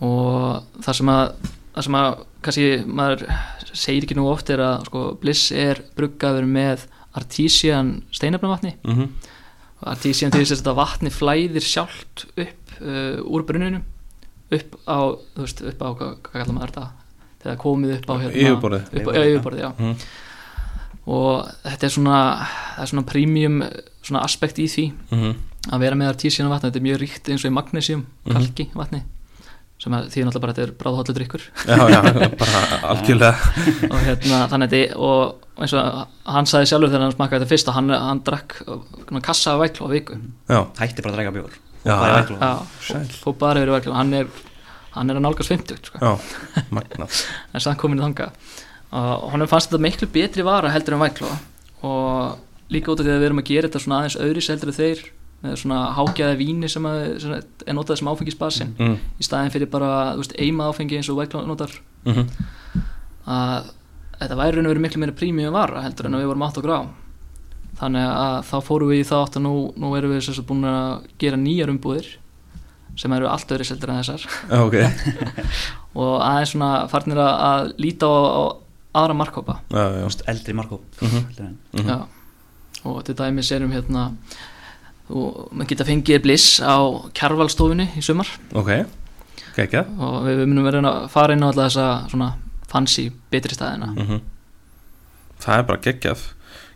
[0.00, 1.24] og það sem að
[1.74, 3.24] það sem að kannski maður
[3.72, 6.86] segir ekki nú oft er að sko, Bliss er bruggaður með
[7.18, 8.74] artísian steinefnavatni.
[8.84, 9.08] Mhm,
[9.82, 13.82] og artísian til þess að vatni flæðir sjálft upp uh, úr bruninum
[14.54, 14.98] upp á,
[15.36, 16.86] þú veist, upp á hvað, hvað kallar maður þetta?
[17.42, 18.86] Þegar komið upp á hérna, Yfirborðið.
[18.98, 19.70] yfirborðið, já.
[19.78, 19.94] Mhm.
[21.08, 23.60] og þetta er svona það er svona premium
[24.04, 25.36] svona aspekt í því mhm,
[25.72, 28.32] að vera með artísian vatni, þetta er mjög ríkt eins og í magnesium, Mhm.
[28.34, 29.02] kalki vatni
[29.78, 32.00] sem að því náttúrulega bara þetta er bráðhóllu drikkur já, já,
[32.40, 32.62] bara
[32.92, 33.52] algjörlega.
[33.92, 37.70] Og hérna þannig að og eins og hann sagði sjálfur þegar hann smakkaði þetta fyrst
[37.70, 38.56] að hann, hann drakk
[39.26, 40.18] kassa af væklu á viku.
[40.50, 41.58] Já, Hætti bara að drega bjór.
[43.26, 44.32] Og bara yfir væklu hann er,
[44.96, 46.02] hann er að nálgast 50 sko.
[46.02, 46.10] já,
[46.76, 47.22] magnað.
[47.54, 48.32] En sann komin í þanga
[48.98, 51.28] og hann fannst þetta miklu betri vara heldur en væklu
[51.84, 54.72] og líka út af því að við erum að gera þetta svona aðeins öðris heldur
[54.72, 55.02] en þeir
[55.56, 57.32] svona hágjaða víni sem, að, sem
[57.66, 58.72] er notað sem áfengisbasin.
[58.78, 61.70] Mm, í staðin fyrir bara, þú veist, eima áfengi eins og væklu notar.
[62.04, 62.24] Mhm,
[63.28, 63.68] að
[64.18, 66.58] þetta væri raun og verið miklu meira prímíum vara heldur en að við vorum átt
[66.58, 66.78] og grá
[67.78, 70.48] þannig að þá fórum við í það átt að nú, nú erum við sem sagt
[70.48, 72.08] búin að gera nýjar umbúðir
[72.98, 74.24] sem eru allt öðru seldur en þessar.
[74.50, 74.74] Já, ok.
[76.02, 78.42] Og aðeins svona farnir að, að líta á, á
[78.98, 81.22] aðra markkópa veist, Eldri Marko Mhm.
[81.38, 81.98] mm mhm, Já.
[82.88, 84.08] og til dæmis erum hérna
[85.08, 86.76] og maður geta fengið bliss á
[87.16, 88.30] kjarvalstofunni í sumar.
[88.56, 88.72] Ok
[89.58, 89.94] geggjað.
[89.98, 92.28] Og við, við munum vera að fara inn á alltaf þessa svona
[92.68, 93.92] fancy betri staðina.
[93.94, 94.26] Mm
[95.38, 96.22] það er bara geggjað.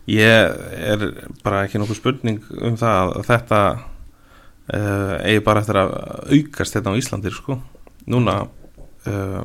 [0.07, 0.53] Ég
[0.87, 1.01] er
[1.43, 5.91] bara ekki nokkuð spurning um það að þetta uh, eigi bara eftir að
[6.31, 7.57] aukast þetta á Íslandir sko.
[8.07, 9.41] Núna uh,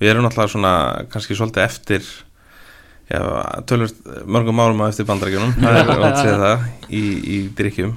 [0.00, 0.74] við erum náttúrulega svona
[1.12, 2.04] kannski svolítið eftir
[3.08, 3.20] já,
[3.68, 7.96] tölvist mörgum árum á eftir bandarækjunum það er átt séð það í, í drikkjum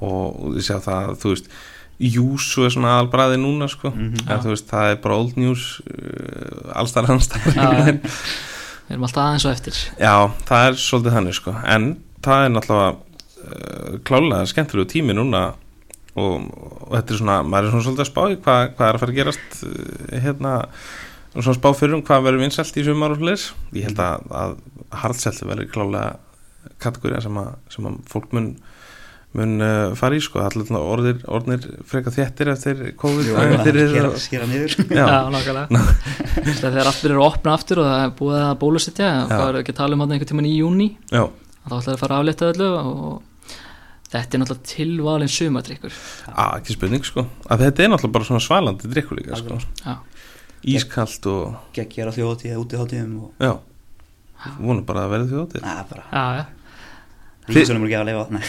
[0.00, 1.52] og við sjá það þú veist
[2.00, 3.90] Júsu er svona albraði núna sko.
[3.92, 4.22] Mhm.
[4.24, 7.68] en þú veist það er bara old news uh, allstar Já,
[8.88, 9.80] við erum alltaf aðeins og eftir.
[10.00, 10.14] Já,
[10.48, 11.54] það er svolítið þannig sko.
[11.68, 11.90] En
[12.24, 15.44] það er náttúrulega uh, klálega skemmtilegu tími núna
[16.16, 16.48] og,
[16.88, 19.04] og þetta er svona maður er svona svolítið að spá í hvað, hvað er að
[19.04, 20.56] fara að gerast uh, hérna
[21.36, 24.56] svona spá fyrir um hvað verður vinsælt í sumar og slis ég held að, að
[25.04, 26.08] hardselti verður klálega
[26.82, 27.38] kategóriða sem
[27.70, 28.50] sem að fólk mun
[29.38, 34.08] mun uh, fara í sko allir orðir, orðnir freka þéttir eftir COVID Jú, ævintýrið skera,
[34.10, 34.74] og- skera niður.
[34.98, 35.84] Já, nákvæmlega.
[36.58, 39.74] Þegar allt byrjar að opna aftur og það er búið að bólusetja hvað er ekki
[39.76, 41.22] að tala um hann einhvern tíman í júni já,
[41.62, 43.56] þá ætlaði að fara að aflétta öllu og
[44.10, 45.98] þetta er náttúrulega tilvalin sumadrykkur
[46.34, 47.26] ekki spurning sko.
[47.46, 49.60] Að þetta er náttúrulega bara svona svalandi drikkur líka sko.
[49.86, 49.94] Já,
[50.74, 53.52] ískalt og Gekk ég er á þjóðtíð, útíðhátíðum og Já,
[54.58, 55.44] vonum bara að verða
[55.86, 56.08] bara.
[56.10, 56.48] Já, já
[57.54, 58.44] Ríkisvöldum er ekki að lifa Nei,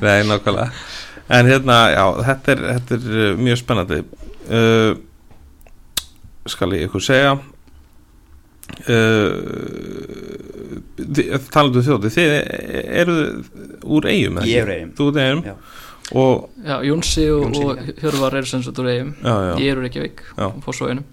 [0.02, 0.68] Nei, nákvæmlega.
[1.32, 3.98] En hérna, já, þetta er, þetta er uh, mjög spennandi.
[4.50, 4.92] Uh,
[6.50, 7.36] Skal ég ykkur segja?
[8.88, 10.80] Uh,
[11.52, 12.30] Talandu um þjóðið Þið
[13.02, 13.14] eru
[13.94, 14.92] úr eigum Ég er úr Eyjum.
[14.98, 15.54] Þú ert eigum Já.
[16.18, 17.62] Og, Já, Jónsi og, Jónsi.
[17.62, 17.94] og líka.
[18.02, 20.46] Hjörvar eru sem sagt úr eigum já, já, Ég eru ekki veik Já.
[20.48, 21.06] og fór svo einum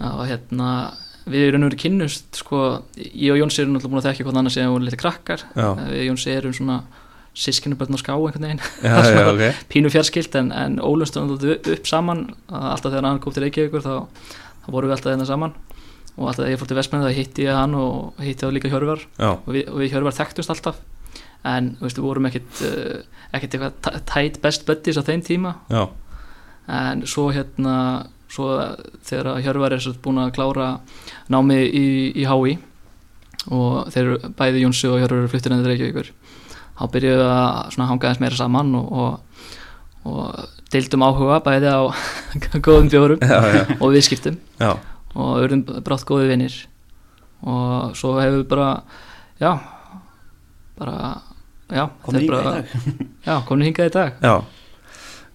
[0.00, 0.70] Já, og hérna
[1.26, 2.60] við erum nú kynnust sko,
[2.96, 5.44] ég og Jónsi erum náttúrulega búin að þekka hvort annars sem við vorum litið krakkar.
[5.56, 6.78] Já, við Jónsi erum svona
[7.40, 8.62] sískinuböldn á ská einhvern veginn.
[8.82, 9.42] Já, já, ok.
[9.70, 12.24] pínu fjarskilt en, en ólumstum upp saman.
[12.50, 13.94] Alltaf þegar hann kom til Reykjavíkur þá,
[14.64, 15.54] þá vorum við alltaf hérna saman.
[16.16, 18.72] Og alltaf þegar ég fór til Vestmenn þá hitti ég hann og hitti þá líka
[18.72, 19.04] Hjörvar.
[19.30, 20.80] Og við, og við Hjörvar þekktumst alltaf.
[21.46, 22.98] En við vorum ekkit uh,
[23.32, 25.54] ekkit eitthvað tæ- tæt best buddies á þeim tíma.
[25.72, 25.86] Já,
[26.68, 27.76] en svo hérna
[28.30, 28.50] svo
[29.06, 30.68] þegar Hjörvar er búin að klára
[31.32, 32.56] námi í, í HÍ
[33.50, 36.12] og þeir eru bæði Jónsi og Hjörvar eru fluttir endur Reykjavíkur
[36.78, 39.44] þá byrjuðu við að svona hanga aðeins meira saman og, og,
[40.08, 41.80] og deildum áhuga bæði á
[42.66, 44.72] góðum bjórum já, já, og viðskiptum já.
[45.16, 46.56] og urðum brátt góði vinnir
[47.40, 48.70] og svo hefur við bara
[49.40, 49.52] já
[50.80, 50.96] bara
[51.70, 52.72] er hingað í dag.
[53.26, 54.16] já, komin hingað í dag.
[54.24, 54.34] Já,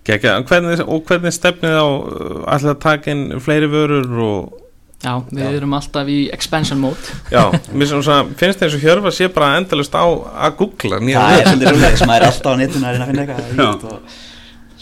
[0.06, 4.62] Gekja, hvernig, og hvernig stefnið á uh, að taka inn fleiri vörur og
[5.02, 5.50] já, við Já.
[5.58, 7.18] erum alltaf í expansion mode.
[7.34, 11.40] Já, mér finnst það eins og Hjörfa sé bara endalust á að googla nýja Það
[11.40, 14.22] er svolítið rúlega sem maður er alltaf á netinu að reyna að finna eitthvað og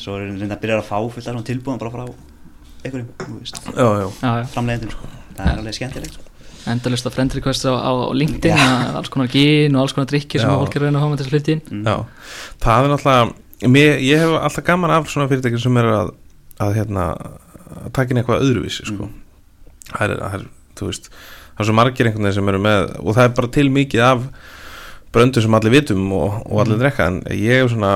[0.03, 2.05] svo er reynda að byrja að fá fullt af svona tilbúðum bara frá
[2.83, 3.09] einhverjum,
[4.51, 5.09] framleiðendum sko.
[5.37, 6.25] það er alveg skemmtilegt sko.
[6.73, 10.43] endalist að friend request á, á LinkedIn að alls konar gin og alls konar drikkir
[10.43, 11.63] sem að fólk er að reyna að hafa með þessu hluti inn.
[11.69, 11.87] Mm.
[11.87, 11.95] já.
[12.65, 13.31] Það er náttúrulega
[13.71, 16.11] mér, ég hef alltaf gaman af svona fyrirtækjum sem er að,
[16.63, 19.07] að hérna að taka inn eitthvað öðruvísi sko.
[19.07, 19.21] Mm.
[19.91, 20.49] það, er, það er,
[20.79, 23.53] þú veist það er svo margir einhvern veginn sem eru með og það er bara
[23.57, 24.27] til mikið af
[25.13, 27.93] bröndu sem allir vitum og, og allir drekka en ég er svona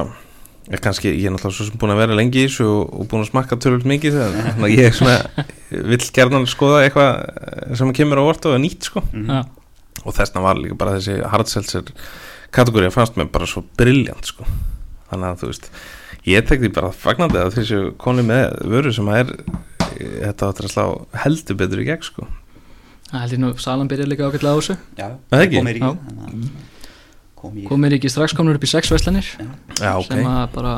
[0.69, 3.09] ég, kannski, ég er náttúrulega svo sem búin að vera lengi í þessu og, og
[3.09, 5.45] búin að smakka tölvöld mikið þannig að ég er svona
[5.93, 9.03] vill gerðan skoða eitthvað sem kemur á orð og er nýtt sko.
[9.17, 9.41] Já.
[10.03, 11.93] og þessna var líka bara þessi hardseltser
[12.53, 14.45] kategóri fannst mér bara svo briljant sko
[15.11, 15.69] þannig að þú veist
[16.27, 19.33] ég tek því bara fagnandi að þessu koni með vöru sem að er
[19.97, 20.85] þetta áttur að slá
[21.23, 22.27] heldur betur í gegn sko.
[23.07, 24.75] Það held ég nú, Salan byrjaði líka ágætlega á þessu.
[24.99, 25.61] Já, Það ekki?
[25.61, 26.47] komir ekki
[27.37, 29.27] kom Komir ekki strax komnur upp í sex verslanir.
[29.77, 29.91] Já.
[29.95, 30.09] Ok.
[30.09, 30.73] Sem að bara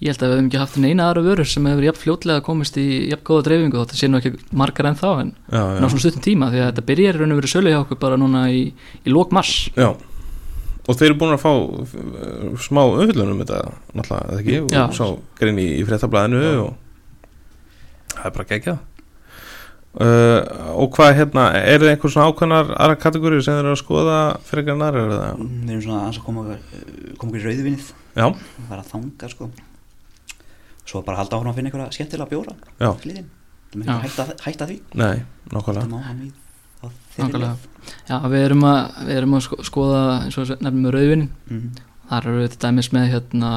[0.00, 2.78] ég held að við hefum ekki haft neina aðra vörur sem hefur jafn fljótlega komist
[2.80, 5.84] í jafn góða dreifingu þótt það sé nú ekki margar en þá en já, ná
[5.84, 5.88] já.
[5.92, 8.18] svona stuttum tíma því að þetta byrjar í raun og verið sölu hjá okkur bara
[8.20, 8.64] núna í,
[9.04, 9.54] í lók mars.
[9.76, 9.88] Já
[10.88, 13.60] og þeir eru búin að fá uh, smá umfyllunum þetta
[13.96, 14.56] náttúrulega eða ekki?
[14.74, 14.82] Já.
[14.88, 15.08] og svo
[15.40, 16.74] grein í, í fréttablaðinu og
[18.14, 18.82] það er bara geggjað.
[19.94, 20.40] Uh,
[20.74, 24.16] og hvað hérna er það einhver svona ákveðnar aðra kategóri sem þeir eru að skoða
[24.48, 27.86] frekar nær er það Mm, Við erum svona að koma okkur, koma okkur í rauðvinnið
[28.18, 29.48] já, Það er að þanga sko.
[30.84, 32.90] Svo bara halda áfram að finna einhverja skemmtilega bjóra Já.
[33.04, 33.30] Hliðin
[33.74, 33.94] Það Já.
[33.94, 34.80] er hætta, hætta því.
[34.98, 35.22] Nei,
[35.54, 36.43] nákvæmlega
[37.18, 37.56] Nákvæmlega.
[38.08, 41.58] Já, við erum að, við erum að sko- skoða eins og nefnum með rauðvinnin leið.
[41.58, 41.70] Mhm.
[42.10, 43.50] þar eru við til dæmis með hérna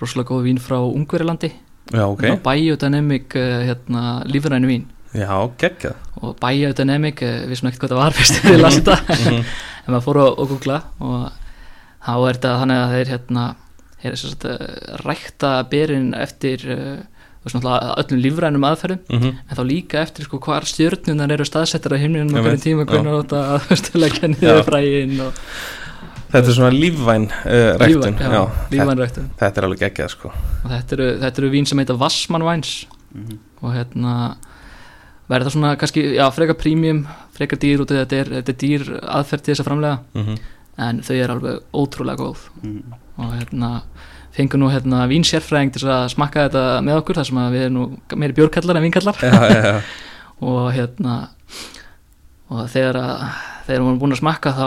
[0.00, 1.50] rosalega góð vín frá Ungverilandi
[1.92, 2.36] já, ok, okay.
[2.44, 4.84] Biodynamic eh, hérna, lífrænu vín
[5.14, 8.96] já, geggjað og Biodynamic, eh, við svona ekkert hvað það var fyrst við lasum þetta
[9.18, 9.44] Mhm.
[9.86, 11.32] en maður fór að, googla og
[12.04, 13.44] þá er þetta þannig að þeir hérna
[14.04, 16.98] er þess að rækta berin eftir uh,
[17.46, 19.34] öllum lífrænum aðferðum Mhm.
[19.50, 23.14] en þá líka eftir sko hvar stjörnunar eru staðsettar á himninum á hverjum tíma hvernig
[23.24, 25.32] átt að þú veist, leggja niður fræin og
[26.32, 28.02] þetta er svona lífvæn uh, ræktun.
[28.02, 29.30] lífvæn, já, já, þetta, lífvæn ræktun.
[29.38, 30.28] þetta er alveg geggjað sko.
[30.64, 33.38] Og þetta eru, þetta eru vín sem heita Vassmann Væns Mhm.
[33.62, 34.36] og hérna
[35.30, 39.00] verða svona kannski, já, frekar prímjum frekar dýr út af þetta er, þetta er dýr
[39.00, 40.38] aðferð til þess að framlega mm
[40.78, 42.38] en þau er alveg ótrúlega góð.
[42.62, 42.82] Mhm.
[43.18, 43.82] og hérna
[44.38, 47.76] fengum nú hérna vínsérfræðing til að smakka þetta með okkur þar sem að við erum
[47.78, 49.76] nú meiri bjórkallar en vínkallar já, já, já.
[50.48, 51.16] og hérna
[52.48, 53.24] og þegar að
[53.66, 54.66] þegar hún var búin að smakka þá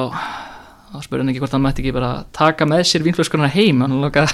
[0.91, 3.95] þá spurði hann ekki hvort hann mætti ekki bara taka með sér vínflöskurna heim hann
[4.03, 4.27] langaði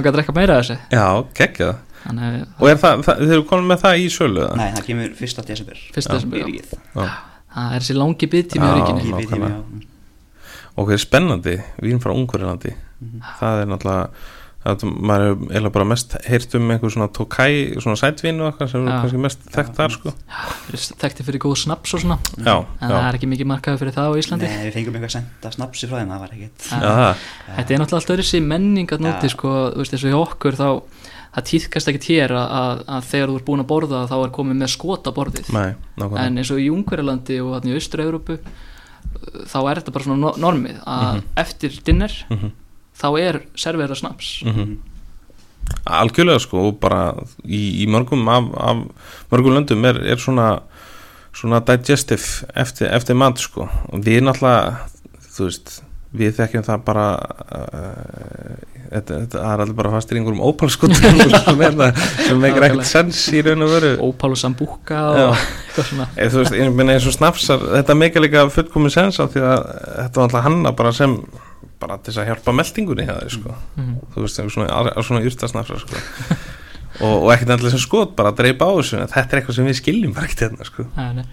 [0.00, 1.04] að drekka meira af þessu já,
[1.36, 4.56] geggjað þannig að og er það, það þeir eru komin með það í sölu eða?
[4.56, 6.22] Nei, það kemur fyrsta desember fyrsta Já.
[6.22, 7.10] sem í byrja ríkið Já.
[7.52, 8.76] það er þessi langi byggtími á Já.
[8.80, 9.20] ríkinu Í nákvæmlega.
[9.20, 9.86] byggtími, já.
[10.76, 13.22] Og hvað er spennandi, vín frá Ungverðilandi Mhm.
[13.40, 14.10] það er náttúrulega
[14.60, 18.82] að maður hefur bara mest heyrt um einhver svona Tokai, svona sætvín og eitthvað sem
[18.84, 18.98] er Já.
[19.00, 20.12] kannski mest þekkt þar sko.
[21.00, 22.18] Þekkti fyrir góð snaps og svona.
[22.36, 24.50] Já, en já, það er ekki mikið markaði fyrir það á Íslandi.
[24.50, 26.68] Nei, við fengum eitthvað senda snapsi frá þeim, það var ekkert.
[26.68, 26.76] Já.
[26.76, 27.24] já, það.
[27.56, 29.32] Þetta er náttúrulega alltaf öðru menning að núti Já.
[29.32, 30.68] sko, þú veist eins og hjá okkur þá
[31.30, 34.32] það týðkast ekkert hér að, að, að þegar þú ert búin að borða þá er
[34.36, 35.52] komið með skota borðið.
[35.56, 36.26] Nei, nákvæmlega.
[36.26, 38.38] En eins og í Ungverjalandi og í Austur-Európu
[39.46, 41.22] þá er þetta bara svona no- normið að Mhm.
[41.36, 42.50] eftir dinner Mhm.
[43.00, 44.76] þá er servera snaps Mhm.
[45.86, 48.76] algjörlega sko bara í, í mörgum af, af
[49.30, 50.60] mörgum löndum er, er svona
[51.32, 54.78] svona digestive eftir, eftir mat sko og við náttúrulega
[55.30, 55.82] þú veist,
[56.12, 58.56] við þekkjum það bara uh,
[58.90, 60.96] þetta, þetta er allir bara fastir í einhverjum ópalskotum
[62.26, 65.26] sem meikir ekkert sens í raun og veru Opal og Sambuca Já.
[65.28, 69.20] og eitthvað svona Eð, veist, ég meina eins og snapsar þetta meikir líka fullkomin sens
[69.22, 69.64] af því að
[70.00, 71.16] þetta var alltaf hanna bara sem
[71.80, 73.92] bara til þess að hjálpa meldingunni hjá þeir sko Mhm.
[74.14, 76.00] þú veist, svona, svona yrtasnafsar sko.
[77.00, 79.68] og, og ekkert endilega sem skot bara að dreipa á þessu, þetta er eitthvað sem
[79.70, 80.84] við skiljum bara ekkert hérna, sko.
[80.98, 81.24] Nei.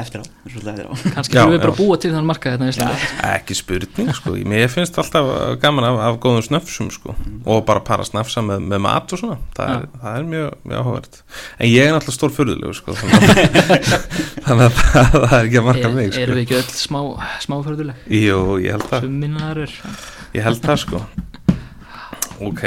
[0.00, 0.92] Eftir á, eftir á.
[1.16, 3.08] Kannski þurfum við bara búa til þann markað hérna í Íslandi.
[3.32, 4.34] Ekki spurning, sko.
[4.52, 5.30] Mér finnst alltaf
[5.62, 9.38] gaman af, af góðum snöfsum sko, og bara para snafsa með, með mat og svona,
[9.56, 11.20] það er, það er mjög, mjög áhugavert,
[11.58, 13.96] en ég er náttúrulega stór furðulegu, sko þannig að,
[14.46, 16.24] þannig að það, það er ekki að marka mig, er, sko.
[16.26, 17.00] erum við ekki öll smá,
[17.46, 19.08] smáförðuleg Jú, ég held það.
[19.62, 19.76] Er.
[20.36, 21.02] Ég held það sko.
[22.42, 22.62] Ok.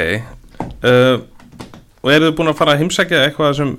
[0.86, 1.18] Uh,
[2.06, 3.70] Og eru þið búin að fara að heimsækja eitthvað sem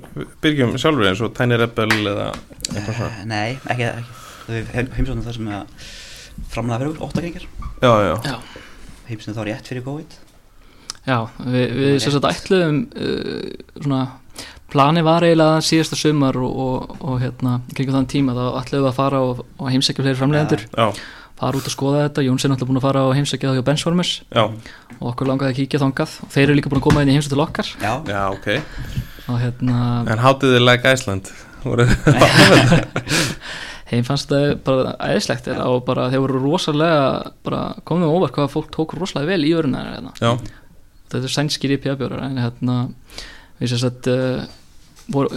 [0.44, 2.26] byrgjum sjálfur eins og Tiny Rebel eða
[2.74, 3.08] eitthvað svona?
[3.08, 4.16] Eh, Nei, ekki, ekki.
[4.48, 5.86] Við heimsóknum það sem að
[6.52, 7.46] framlega fyrir okkur, óttakringar
[7.80, 8.36] Já, já, já,
[9.08, 10.18] Heimsóknum þá rétt fyrir COVID.
[11.08, 13.46] Já við, við sagt ætluðum uh,
[13.78, 14.02] svona
[14.68, 18.90] plani var eiginlega síðasta sumar og, og, og hérna, kringum þann tíma þá ætluðum við
[18.90, 20.66] að fara og, og heimsækja fleiri framleiðendur.
[20.68, 20.92] Já,
[21.38, 23.66] fara út að skoða þetta, Jóns er náttúrulega búin að fara og heimsækja það hjá
[23.68, 24.42] Benchwarmers já,
[24.98, 26.16] og okkur langaði að kíkja þangað.
[26.26, 27.70] Og þeir eru líka búin að koma inn í heimsækja til okkar.
[27.82, 28.48] Já, já, ok.
[29.28, 29.76] Og hérna,
[30.10, 31.30] En hátið þið like Iceland?
[31.62, 31.86] Voru-
[33.88, 38.34] þeim fannst það bara æðislegt er, og bara þeir voru rosalega bara komið um óvart
[38.36, 40.12] hvað fólk tók rosalega vel í öruna hérna.
[40.20, 40.32] Já,
[41.08, 42.76] þetta er sænskir IPA bjórar en hérna
[43.58, 44.44] við sem sagt uh,
[45.12, 45.28] voru,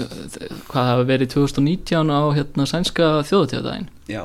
[0.68, 4.24] hvað hafa verið 2019 á hérna sænska þjóðutíðadaginn Já,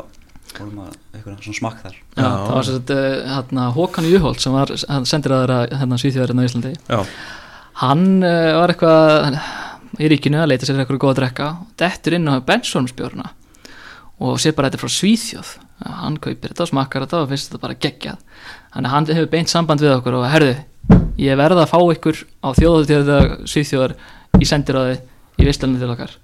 [0.63, 1.97] vorum að eitthvað svona smakk þar.
[1.97, 2.27] Já, Já.
[2.27, 6.43] það var sem sagt uh, hérna, Håkan Juholt sem var sendir að þeirra hérna, svíþjóðarinn
[6.43, 6.73] á Íslandi.
[6.91, 7.01] Já,
[7.83, 9.39] hann uh, var eitthvað
[9.97, 11.49] í ríkinu að leita sér eitthvað góð að drekka
[11.81, 13.31] dettur inn á Bensholmsbjörna
[14.27, 15.51] og sér bara þetta frá Svíþjóð.
[16.01, 18.23] Hann kaupir þetta og smakkar þetta og finnst þetta bara geggjað.
[18.73, 20.55] Þannig að hann hefur beint samband við okkur og herðu,
[21.21, 23.97] ég verða að fá ykkur á þjóðutíða Svíþjóðar
[24.41, 24.97] í sendiráði
[25.37, 26.17] í visslunni til okkar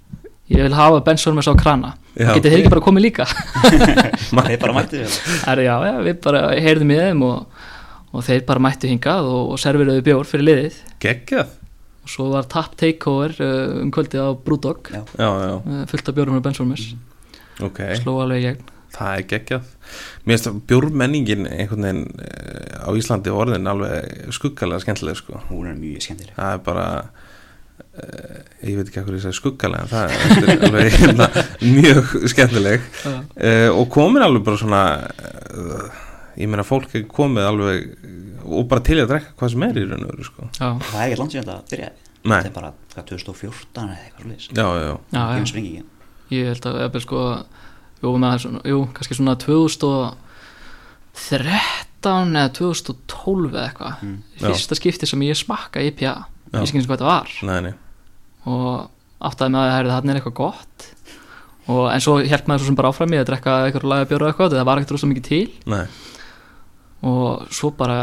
[0.51, 1.95] ég vil hafa Bensholms á krana.
[2.12, 2.34] Já.
[2.34, 3.24] getið þeir ekki bara komið líka?
[4.36, 7.62] Þeir bara mættu við já, við bara heyrðum í þeim og,
[8.12, 10.82] og þeir bara mættu hingað og, og serviruðu bjór fyrir liðið.
[11.01, 11.55] Geggjað.
[12.03, 14.30] Og svo var tap takeover uh, um kvöldið á
[15.22, 16.90] já, uh, fullt af bjórum með Bensholmes
[17.61, 17.80] ok.
[18.01, 18.70] Sló alveg í gegn.
[18.93, 19.68] Það er geggjað.
[20.22, 25.40] Mér finnst að bjórmenningin einhvern veginn eh, á Íslandi orðin alveg skuggalega skemmtileg sko.
[25.49, 26.34] Hún er mjög skemmtileg.
[26.36, 26.86] Það er bara
[27.93, 30.14] ég veit ekki hvað ég segi skuggalega það er
[30.68, 31.26] alveg hérna,
[31.61, 32.80] mjög skemmtileg.
[33.05, 35.86] Uh, og komin alveg bara svona uh,
[36.40, 37.78] ég meina fólk er komið alveg
[38.43, 40.43] og bara til að drekka hvað sem er í raun og veru sko.
[40.57, 41.97] já, Það er ekki langt síðan byrjaði.
[42.22, 45.22] Nei, Þetta er bara hvað, 2014 eða eitthvað slúðis já, já, já, já,
[45.66, 45.82] já.
[46.32, 47.18] ég held að eða, sko,
[48.03, 48.11] jú,
[48.45, 53.95] svona, jú, kannski svona 2013 eða 2012 eða eitthvað.
[54.07, 54.18] Mm.
[54.38, 56.14] fyrsta skipti sem ég smakka IPA.
[56.53, 57.35] Ég og hvað þetta var.
[57.49, 57.75] Nei, nei.
[58.53, 58.69] Og
[59.23, 60.89] áttaði með að það er eitthvað gott.
[61.71, 64.33] Og, en svo hjælt maður svo sem bara áfram í að drekka eitthvað laga bjóra
[64.33, 65.45] eitthvað það var ekkert rosa mikið til.
[65.71, 65.85] Nei,
[67.03, 67.99] og svo bara,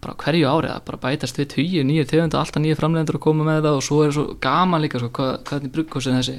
[0.00, 3.46] bara hverju árið að bara bætast við tíu nýjir tegunda, alltaf nýjir framlegendur að koma
[3.48, 6.36] með það og svo er svo gaman líka sko, hvað, hvernig bruggkossin þessi.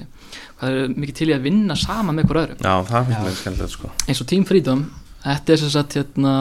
[0.59, 3.37] Hvað er mikið til í að vinna saman með hver öðrum já, það finnst mér
[3.41, 3.91] skemmtilegt sko.
[4.07, 4.83] eins og Team Freedom,
[5.27, 6.33] þetta er sem sagt hérna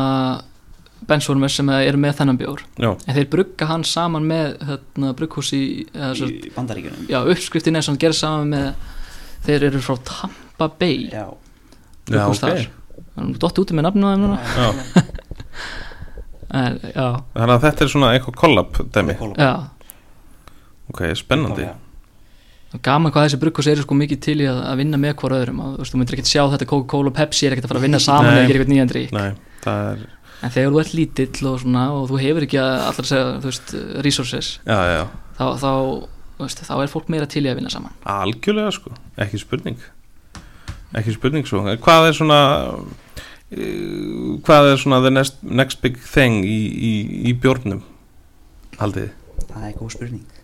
[1.09, 2.63] Bensvormer sem eru með þennan bjór.
[2.81, 7.07] Já, en þeir brugga hann saman með hérna, sem sagt, Í bandaríkjunum.
[7.11, 8.67] Já, uppskriftin er sem hann gerir saman með
[9.47, 11.09] þeir eru frá Tampa Bay.
[11.09, 11.31] Já, já,
[12.11, 12.47] brugghús ok.
[12.47, 12.71] Þar.
[13.17, 14.41] hann er dott úti með nafnum þeim núna.
[14.45, 14.69] Já.
[16.61, 19.53] en, Þannig að þetta er svona eitthvað kollab dæmi Kóla- já.
[20.91, 21.69] Ok, spennandi.
[22.85, 25.63] Gaman hvað þessi brugghús eru sko mikið til í að, að vinna með hver öðrum.
[25.73, 28.01] Og þú myndir ekkert sjá þetta Coca-Cola og Pepsi er ekkert að fara að vinna
[28.03, 29.31] saman eða gera eitthvað nýjan drikk Nei,
[29.65, 30.05] það er,
[30.41, 33.29] en þegar þú ert lítill og svona og þú hefur ekki að allar að segja,
[33.45, 33.75] veist,
[34.07, 35.03] resources já, já.
[35.39, 35.71] þá, þá,
[36.41, 37.97] veist, þá er fólk meira til í að vinna saman.
[38.09, 39.79] Algjörlega sko, ekki spurning.
[40.97, 42.39] Ekki spurning svo Hvað er svona
[42.75, 46.93] uh, Hvað er svona the next, next big thing í, í,
[47.31, 47.85] í bjórnum
[48.81, 49.13] Haldið
[49.51, 50.41] Það er góð spurning.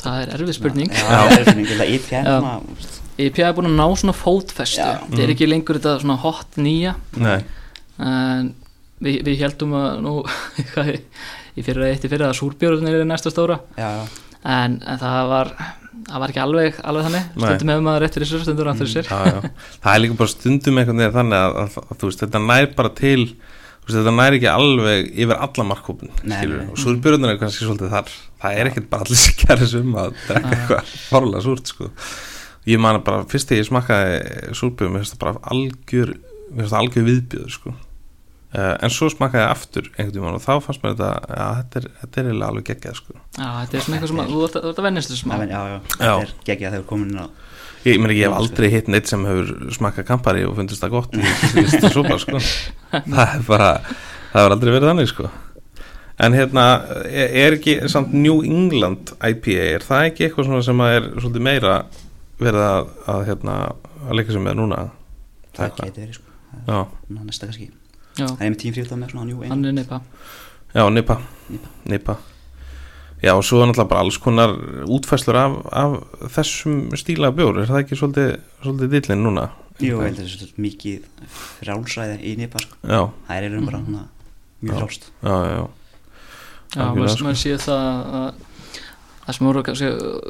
[0.00, 0.92] Það er erfið spurning.
[0.94, 1.66] Já, það er spurning.
[1.70, 2.36] Þetta er IPA Já.
[2.38, 2.92] svona,
[3.24, 4.86] IPA er búin að ná svona fótfestu.
[5.04, 6.94] Þetta er ekki lengur þetta svona hot nýja.
[7.20, 7.36] Nei,
[8.02, 8.50] en
[9.02, 10.12] við, við heldum að nú
[10.74, 10.92] hvað,
[11.54, 13.60] í fyrir að eitt í fyrir að súrbjörnir er næsta stóra.
[13.78, 14.04] Já, já,
[14.44, 15.52] en, en það var
[16.04, 17.26] það var ekki alveg, alveg þannig.
[17.38, 19.10] Stundum hefur maður rétt fyrir sér, stundum rátt fyrir sér.
[19.10, 19.68] já, já.
[19.84, 22.66] Það er líka bara stundum einhvern veginn þannig að, að, að, þú veist, þetta nær
[22.76, 26.12] bara til þú veist, þetta nær ekki alveg yfir alla markkópin
[26.72, 28.12] og súrbjörnum er kannski svolítið þar.
[28.44, 30.54] Það er ekkert bara allir sem gerir sem að drekka Já.
[30.58, 31.90] eitthvað fárlega súrt sko.
[32.68, 36.62] ég man að bara fyrst þegar ég smakkaði súrbjörnum, mér finnst það bara algjör mér
[36.62, 37.74] finnst það algjör viðbjöður sko.
[38.54, 41.80] Uh, en svo smakkaði ég aftur einhvern tímann og þá fannst mér þetta ja, þetta
[41.82, 43.16] er, þetta er alveg geggjað sko.
[43.38, 45.44] Já, þetta er svona eitthvað sem að, þú ert að, að vennast þessu smá já,
[45.50, 45.78] já, já.
[45.78, 46.14] Já.
[46.14, 47.28] Þetta er geggjað þegar komin inn á
[47.84, 51.16] Ég, meni, ég hef aldrei hitt neitt sem hefur smakkað kampari og fundist það gott
[51.20, 52.40] í síðustu sopa sko.
[52.94, 55.28] það er bara það hefur aldrei verið þannig sko.
[56.24, 56.64] en hérna
[57.04, 61.10] er, er ekki samt New England IPA er það ekki eitthvað svona sem að er
[61.18, 61.74] svolítið meira
[62.40, 63.58] verið að, að, hérna,
[64.08, 64.80] að leika sem með núna
[65.54, 65.90] Það eitthvað.
[65.90, 66.30] geti verið sko
[66.64, 66.80] Það já,
[67.20, 67.83] er næsta kannski Já,
[68.14, 69.66] Það er með tíum fríðan með svona New hann England.
[69.66, 70.00] Er neipa
[70.74, 71.16] já, nipa
[71.50, 71.68] Nippa.
[71.90, 72.16] nipa
[73.24, 74.52] já og svo er náttúrulega bara alls konar
[74.86, 75.94] útfæslur af, af
[76.36, 77.62] þessum stíla bjór.
[77.62, 79.46] Er það ekki svolítið, svolítið dillin núna?
[79.82, 81.06] Jú, ég held að þetta er mikið
[81.64, 82.76] frjálsræði í Nipa sko.
[82.86, 84.02] Já, Það er einhverjum bara hana,
[84.62, 84.78] mjög Já.
[84.78, 85.08] frjálst.
[85.24, 85.64] Já, já,
[86.74, 87.34] Já, Algjörlega, maður, sko.
[87.38, 88.28] sé það að
[89.24, 89.88] það sem voru kannski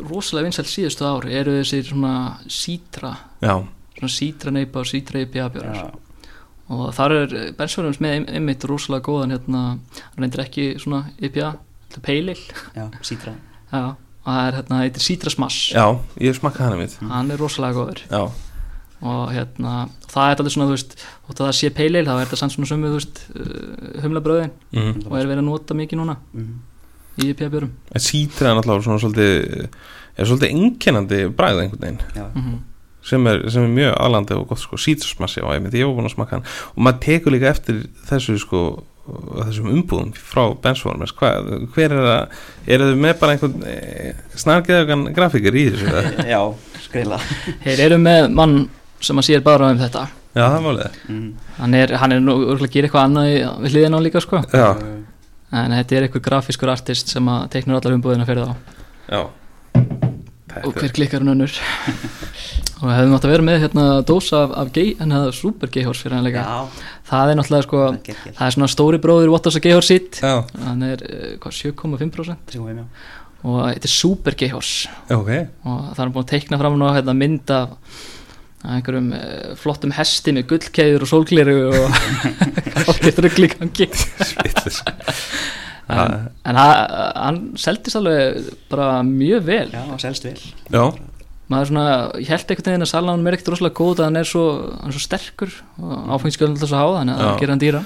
[0.09, 2.15] rosalega vinsælt síðustu ári eru þessir svona
[2.47, 3.11] sítra
[3.43, 3.55] já,
[3.99, 5.87] svona sítra neipa og sítra IPA bjórar Já,
[6.73, 9.63] og þar er Bensfjörðums með ein- einmitt rosalega góðan hérna,
[10.01, 11.51] hann reyndir ekki svona IPA,
[11.91, 12.39] þetta er peilil
[12.75, 13.35] já, sítra
[13.73, 13.83] já,
[14.25, 15.85] og það er hérna, heitir Sítra Smash já,
[16.25, 18.01] ég smakkaði hana mitt hann er rosalega góður.
[18.11, 18.23] Já,
[19.05, 19.73] og hérna,
[20.09, 20.95] það er alveg svona þú veist,
[21.29, 24.55] þótt að það sé peilil, þá er þetta samt svona sömu, þú veist, uh, humlabröðin
[24.73, 25.03] mm.
[25.11, 26.55] og er verið að nota mikið núna Mhm.
[27.21, 29.69] í IPA bjórum en sítra er náttúrulega svona svolítið
[30.17, 32.01] er svolítið einkennandi bræð einhvern veginn.
[32.17, 32.63] Já, mm
[33.05, 36.09] sem er, sem er mjög aðlandi og gott sko, sítrusmassi á einmitt, ég var búin
[36.09, 36.47] að smaka hann.
[36.75, 38.63] Og maður tekur líka eftir þessu sko
[39.05, 42.39] þessum umbúðum frá Benchwarmers Hvað, hver er það,
[42.73, 46.13] eru þau með bara einhvern e, snargeðugan grafíkir í þessu eða?
[46.33, 46.41] Já,
[46.87, 47.19] skrila
[47.67, 48.57] Þeir eru með mann
[49.05, 50.07] sem að sér bara um þetta.
[50.33, 50.95] Já, það er málið.
[51.13, 51.27] Mm.
[51.59, 54.23] Hann er, hann er nú örgulega að gera eitthvað annað í- við hliðina á líka
[54.25, 54.41] sko.
[54.49, 54.69] Já,
[55.55, 58.81] En þetta er eitthvað grafískur artist sem að teiknur allar umbúðina fyrir þá.
[59.13, 59.21] Já
[60.63, 61.59] Og hver klikkar hann önnur?
[62.85, 66.01] Og hefðum átt að vera með hérna dósa af, af en það er super gayhors
[66.05, 67.83] fyrir hann Já, Það er náttúrulega sko,
[68.27, 70.19] það er svona stóri bróður Wattos að gayhors sitt.
[70.25, 72.89] Hann er eh, hvað, 7,5% Sigum við, já.
[73.45, 74.75] og þetta er super gayhors
[75.13, 75.31] ok.
[75.65, 77.79] Og það er búin að teikna fram nú hérna, mynd af
[78.65, 81.99] af einhverjum uh, flottum hesti með gullkeður og sólgliru og
[82.89, 83.91] allt getur ruggli gangi
[85.89, 86.15] en,
[86.49, 89.67] en ha- hann seldist alveg bara mjög vel.
[89.75, 90.39] Já, selst vel.
[90.73, 90.85] Já,
[91.53, 91.87] maður svona,
[92.23, 94.45] ég held einhvern veginn að salan er ekkert rosalega góð að hann er svo,
[94.81, 97.83] hann er svo sterkur og áfengiskjölinn alltaf svo háða þannig að það gerir hann dýra.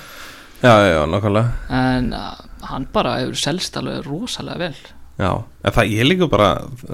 [0.59, 1.51] Já, já, já, nákvæmlega.
[1.81, 2.31] En uh,
[2.71, 4.79] hann bara hefur selst alveg rosalega vel.
[5.19, 5.31] Já,
[5.67, 6.51] en það ég líka bara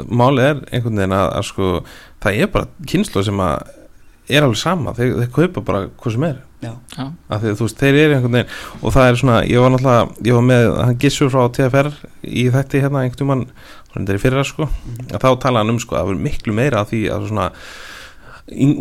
[0.09, 1.71] málið er einhvern veginn að, að sko
[2.25, 3.75] það er bara kynslu sem að
[4.29, 6.43] er alveg sama, þeir, þeir kaupa bara hvað sem er.
[6.65, 9.39] Já, já, af því að þú veist, þeir eru einhvern veginn og það er svona,
[9.45, 11.91] ég var náttúrulega ég var með, hann gissur frá TFR
[12.25, 13.43] í þetta hérna einhvern mann,
[13.93, 14.69] hann er í fyrra sko,
[15.11, 17.51] að þá tala hann um sko að það verður miklu meira af því að svona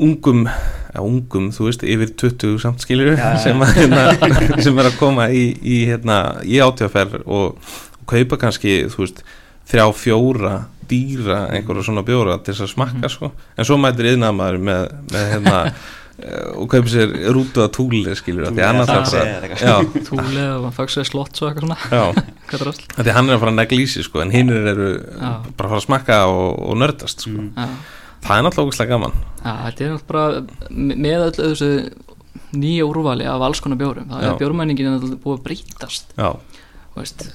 [0.07, 3.37] ungum, ja, ungum þú veist, yfir 20 samt skilur Já, já.
[3.45, 4.07] sem, að, hérna,
[4.65, 7.59] sem er að koma í, í hérna, í átíðaferð og,
[7.99, 9.23] og kaupa kannski, þú veist
[9.71, 10.53] þrjá fjóra
[10.89, 13.29] dýra einhverja svona bjóra til þess að smakka sko.
[13.57, 14.81] En svo mætir yðnaðmaður með,
[15.13, 19.63] með hérna eh, og kaupa sér rútuða túli skilur, því Túli, eitthvað.
[19.63, 22.23] já, túli og fagsveið slott og eitthvað svona.
[22.53, 25.31] Er því hann er að fara að negla í sig sko, en hinn eru Já.
[25.55, 27.33] bara að fara að smakka og, og nördast sko.
[27.47, 27.77] Mm.
[28.27, 29.15] það er náttúrulega ógæslega gaman.
[29.39, 31.71] Já, þetta er náttúrulega með öll þessu
[32.53, 36.13] nýja úrvali af alls konar bjórum það er bjórmæningin náttúrulega búið að breytast.
[36.19, 37.25] Þú veist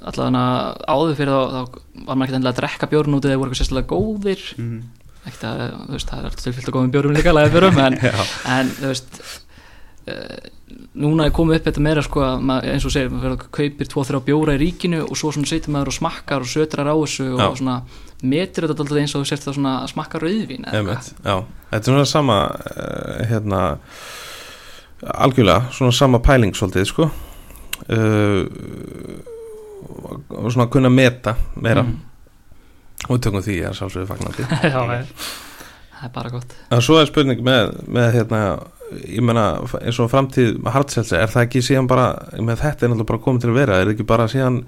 [0.00, 0.44] allavega
[0.88, 3.60] áður fyrir þá, þá var maður ekki endilega að drekka bjórn út eða voru eitthvað
[3.60, 4.46] sérstaklega góðir.
[4.60, 4.80] Mm.
[5.20, 7.98] ekkert að, þú veist, það er alltaf fyllt að góðum bjórum líka laga bjórum, en,
[8.08, 8.26] já,
[8.56, 10.38] en þú veist uh,
[11.00, 13.50] núna er komið upp þetta meira sko að maður, eins og segir, maður fyrir að
[13.58, 16.94] kaupir tvo þrjá bjóra í ríkinu og svo situr maður og smakkar og sötrar á
[16.94, 17.44] þessu Já.
[17.46, 17.76] og svona
[18.22, 20.22] metur þetta alltaf eins og þú sért það svona að smakka
[21.24, 21.36] já.
[21.70, 23.60] Þetta er svona sama uh, hérna
[25.00, 27.10] algjörlega, svona sama pæling svolítið sko.
[27.88, 28.44] Uh,
[30.30, 31.96] og svona kunna meta meira Mm.
[33.08, 37.40] og tökum því að sjálfsögðu fagnandi Já, það er- bara gott en svo er spurning
[37.44, 38.40] með, með hérna,
[39.04, 39.44] ég meina
[39.80, 42.06] eins og framtíð hardselsi, er það ekki síðan bara
[42.40, 44.60] með þetta er náttúrulega bara komið til að vera er það ekki bara síðan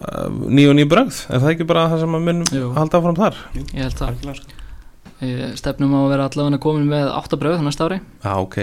[0.00, 2.70] uh, ný og ný brögð, er það ekki bara það sem að munum Jú.
[2.76, 3.40] halda áfram þar?
[3.60, 4.62] ég held það, sko.
[5.56, 8.56] Stefnum á að vera allavega komin með átta bröð þannig ári Já, ok,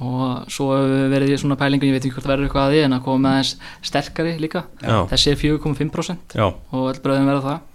[0.00, 2.66] og svo hefur við verið í svona pælingu ég veit ekki hvort það verður eitthvað
[2.68, 3.50] að því en að koma með aðeins
[3.90, 4.62] sterkari líka.
[4.80, 6.46] Já, þessi er 4,5% já.
[6.48, 7.66] og öll bröðin verða það.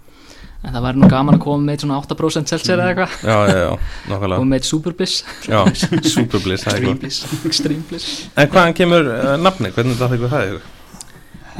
[0.66, 3.12] En það væri nú gaman að koma með svona 8% seltser eða eitthvað.
[3.22, 4.40] Já, já, já, nákvæmlega.
[4.42, 5.18] Og með superbliss.
[5.46, 5.60] Já,
[6.16, 7.20] superbliss, það er Extreme bliss.
[7.46, 8.08] extreme bliss.
[8.34, 10.72] En hvaðan kemur uh, nafni, hvernig þetta ykkur það ykkur?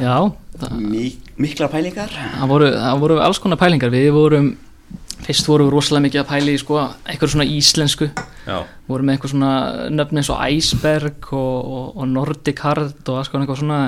[0.01, 0.15] já,
[0.59, 2.09] það, Mik Miklar pælingar.
[2.17, 3.93] Það, voru, það voru alls konar pælingar.
[3.93, 4.47] Við vorum
[5.25, 6.77] fyrst vorum við rosalega mikið að pæli í sko,
[7.09, 8.07] eitthvað svona íslensku.
[8.47, 8.57] Já,
[8.87, 9.51] vorum með eitthvað svona
[9.91, 13.79] nöfn eins og Iceberg og, og, og Nordic Hard og konar eitthvað svona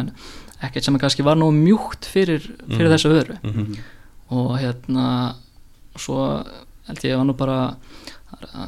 [0.67, 2.93] ekkert sem kannski var nóg mjúkt fyrir, fyrir Mhm.
[2.95, 3.37] þessu vöru.
[3.43, 3.77] Mm
[4.29, 5.33] og hérna
[5.97, 6.43] svo
[6.85, 7.75] held ég var nú bara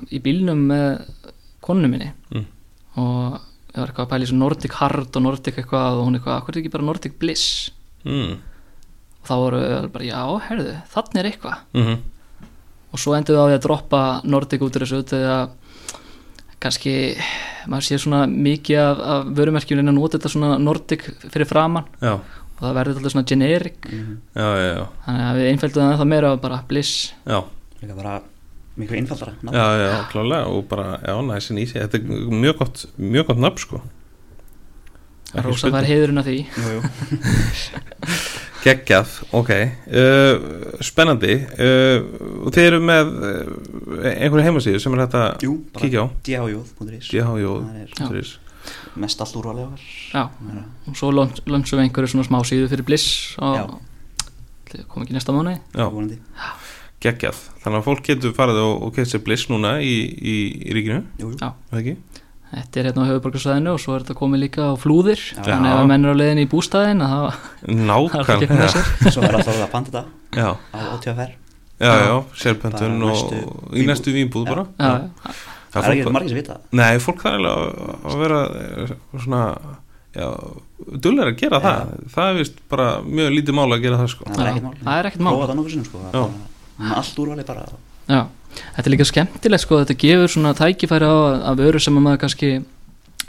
[0.09, 1.01] í bílnum með
[1.61, 2.11] konu minni.
[2.33, 2.45] Mm.
[2.97, 3.39] og
[3.75, 6.41] ég var eitthvað að pæla í svo Nordic Hard og Nordic eitthvað og hún eitthvað,
[6.41, 7.69] hvað er ekki bara Nordic Bliss?
[8.03, 8.39] Mm.
[9.21, 11.57] og þá voru við bara, já, herðu, þannig er eitthvað.
[11.77, 11.97] Mm
[12.91, 15.39] og svo endur við á því að droppa Nordic út úr þessu eða
[16.61, 16.93] kannski
[17.71, 21.87] maður sé svona mikið af, af vörumerkjum en að nota þetta svona Nordic fyrir framann
[22.01, 23.79] Já, og það verður alltaf svona generic.
[23.87, 24.19] Mhm.
[24.35, 27.13] já, já, já, þannig að við einfældum það meira af bara Bliss.
[27.25, 27.39] Já,
[27.81, 28.19] Líka bara
[28.77, 29.57] miklu einfaldara nafn.
[29.57, 30.45] já, já, klálega.
[30.53, 33.81] Og bara, já, næsin í sig Þetta er mjög gott, mjög gott nafn, sko.
[35.31, 36.39] Rósa fær heiðurinn af því.
[36.45, 36.81] Jú, jú.
[38.61, 39.49] Geggjað, ok.
[39.89, 41.33] Uh, Spennandi.
[41.57, 43.39] Uh, Þið eru með uh,
[44.11, 46.07] einhverju heimasíðu sem er þetta Jú, bara kíkja á.
[47.97, 48.11] Já.
[49.01, 49.71] mest allt úrvalið.
[49.71, 50.23] Okkar Já,
[50.91, 53.63] og svo lönsum við einhverju svona smá síðu fyrir Bliss Já.
[53.65, 53.79] og
[54.69, 55.57] það kom ekki næsta mánu
[57.01, 57.39] geggjað.
[57.63, 60.35] Þannig að fólk getur farið og, og kemst sér bliss núna í, í,
[60.69, 61.95] í ríkinu, Jú, jú.
[62.51, 62.57] Já.
[62.57, 62.61] það?
[62.61, 65.41] Þetta er hérna á höfuborgarsvæðinu og svo er þetta komið líka á flúðir Já.
[65.47, 69.71] þannig að menn er á leiðin í bústæðin það það Nákvæmlega Svo er alltaf að
[69.71, 71.31] panta þetta Já, á OTFR
[71.81, 72.01] Já, Já.
[72.05, 74.91] já, sérpöntun og í næstu vínbúð bara Já,
[75.71, 77.53] það er ekki margir sem vita það Nei, fólk þarf alveg
[78.11, 78.91] að- vera eh,
[79.23, 79.41] svona
[80.11, 80.27] já,
[81.01, 81.63] dullir að gera Já.
[81.65, 84.51] það það er vist bara mjög lítið mál að gera það sko það er Já,
[84.51, 85.31] ekkert mál það er ekkert mál.
[85.33, 86.23] prófa það nokkuð sinnum sko það Já.
[86.91, 87.65] er allt úrvali bara
[88.11, 88.21] Já,
[88.75, 92.05] þetta er líka skemmtilegt sko, þetta gefur svona tækifæri á að, að vöru sem að
[92.07, 92.51] maður kannski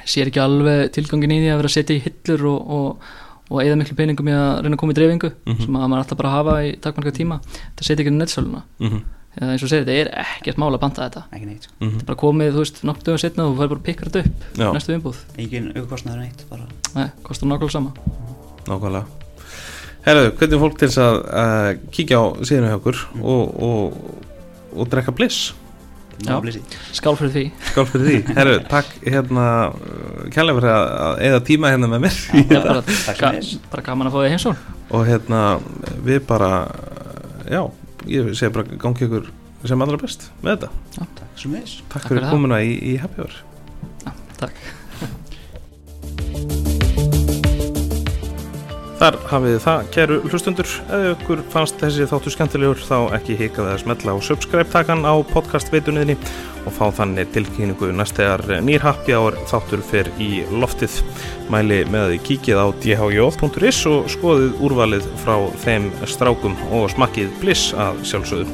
[0.04, 3.10] sér ekki alveg tilgangin í því að vera að setja í hillur og, og,
[3.52, 5.60] og eða miklu peningum í að reyna að koma í dreifingu Mhm.
[5.66, 7.36] sem að maður alltaf bara hafa í takmarka tíma.
[7.44, 9.02] Þetta setja ekki í nettsöluna Mhm,
[9.38, 11.22] eða eins og segir, þetta er ekkert mál að banta þetta.
[11.32, 11.72] Ekki neitt sko.
[11.80, 11.90] mhm.
[11.92, 14.06] þetta er bara komið, þú veist, nokkuð dögum setna og þú fær bara að pikka
[14.08, 16.66] þetta upp Já, næstu vinnbúð, engin aukostnaður neitt bara.
[16.96, 17.92] Nei, kostar nákvæmlega sama.
[18.66, 19.06] Nákvæmlega.
[20.02, 23.98] Herðu, hvernig er fólk til þess að uh, kíkja á síðan hjá okkur og, og,
[24.72, 25.52] og drekka bliss.
[26.22, 26.36] Já.
[26.94, 27.42] skál fyrir því.
[27.70, 28.16] Skál fyrir því.
[28.38, 29.46] Herðu, takk hérna
[30.34, 32.18] kærlega fyrir að, eða tíma hérna með mér.
[32.42, 33.32] Já, bara, Takk ga,
[33.72, 34.60] bara gaman að fá þig heimsón
[34.92, 35.40] og hérna
[36.04, 36.50] við bara
[37.48, 37.62] já,
[38.12, 39.32] ég segi bara gangi ykkur
[39.66, 40.70] sem allra best með þetta.
[40.92, 43.40] Þess Takk, Takk fyrir komuna í, í Happy Hour.
[44.42, 44.62] Takk
[49.02, 53.80] Þar hafið það, kæru hlustundur ef ykkur fannst þessi þáttu skemmtilegur þá ekki hikaði að
[53.82, 56.14] smetla á subscribe-takan á podcast-veitunniðni
[56.62, 61.00] og fá þannig tilkynningu næst þegar nýr Happy Hour þáttur fer í loftið.
[61.50, 65.34] Mæli með að þið kíkið á dhj.is og skoðið úrvalið frá
[65.66, 68.46] þeim strákum og smakkið bliss að sjálfsögðu.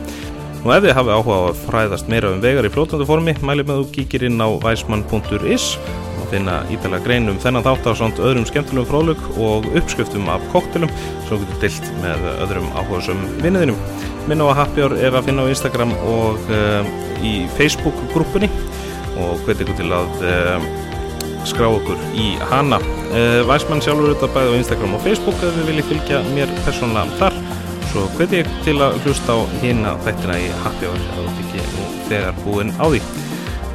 [0.64, 3.68] Nú ef þið hafið áhuga á að fræðast meira um vegar í flótandi formi, mæli
[3.68, 7.92] með að þú kíkir inn á weismann.is og finna ítalega grein um þennan þátt á
[7.98, 10.92] svont öðrum skemmtilegum fróðlug og uppskriftum af koktelum
[11.28, 13.80] sem getur dilt með öðrum áhugasum vinniðinum.
[14.28, 16.92] Minn á að Happy Hour er að finna á Instagram og uh,
[17.24, 18.50] í Facebook-grúpunni
[19.18, 20.68] og hvet ykkur til að uh,
[21.48, 22.80] skrá okkur í hana.
[23.08, 27.20] Uh, Weismann sjálfur þetta bæði á Instagram og Facebook ef þið viljið fylgja mér persónulega
[27.22, 27.38] þar
[27.88, 31.62] Svo hveti ég til að hlusta á hina þættina í Happy Hour að þú ekki
[31.72, 33.00] nú þegar búinn á því.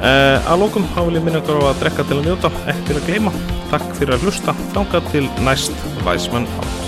[0.04, 2.90] Uh, að lókum þá vil ég minna ykkur á að drekka til að njóta, ekki
[2.90, 3.34] til að gleyma.
[3.72, 6.83] Takk fyrir að hlusta, þangað til næst Væsmann átt.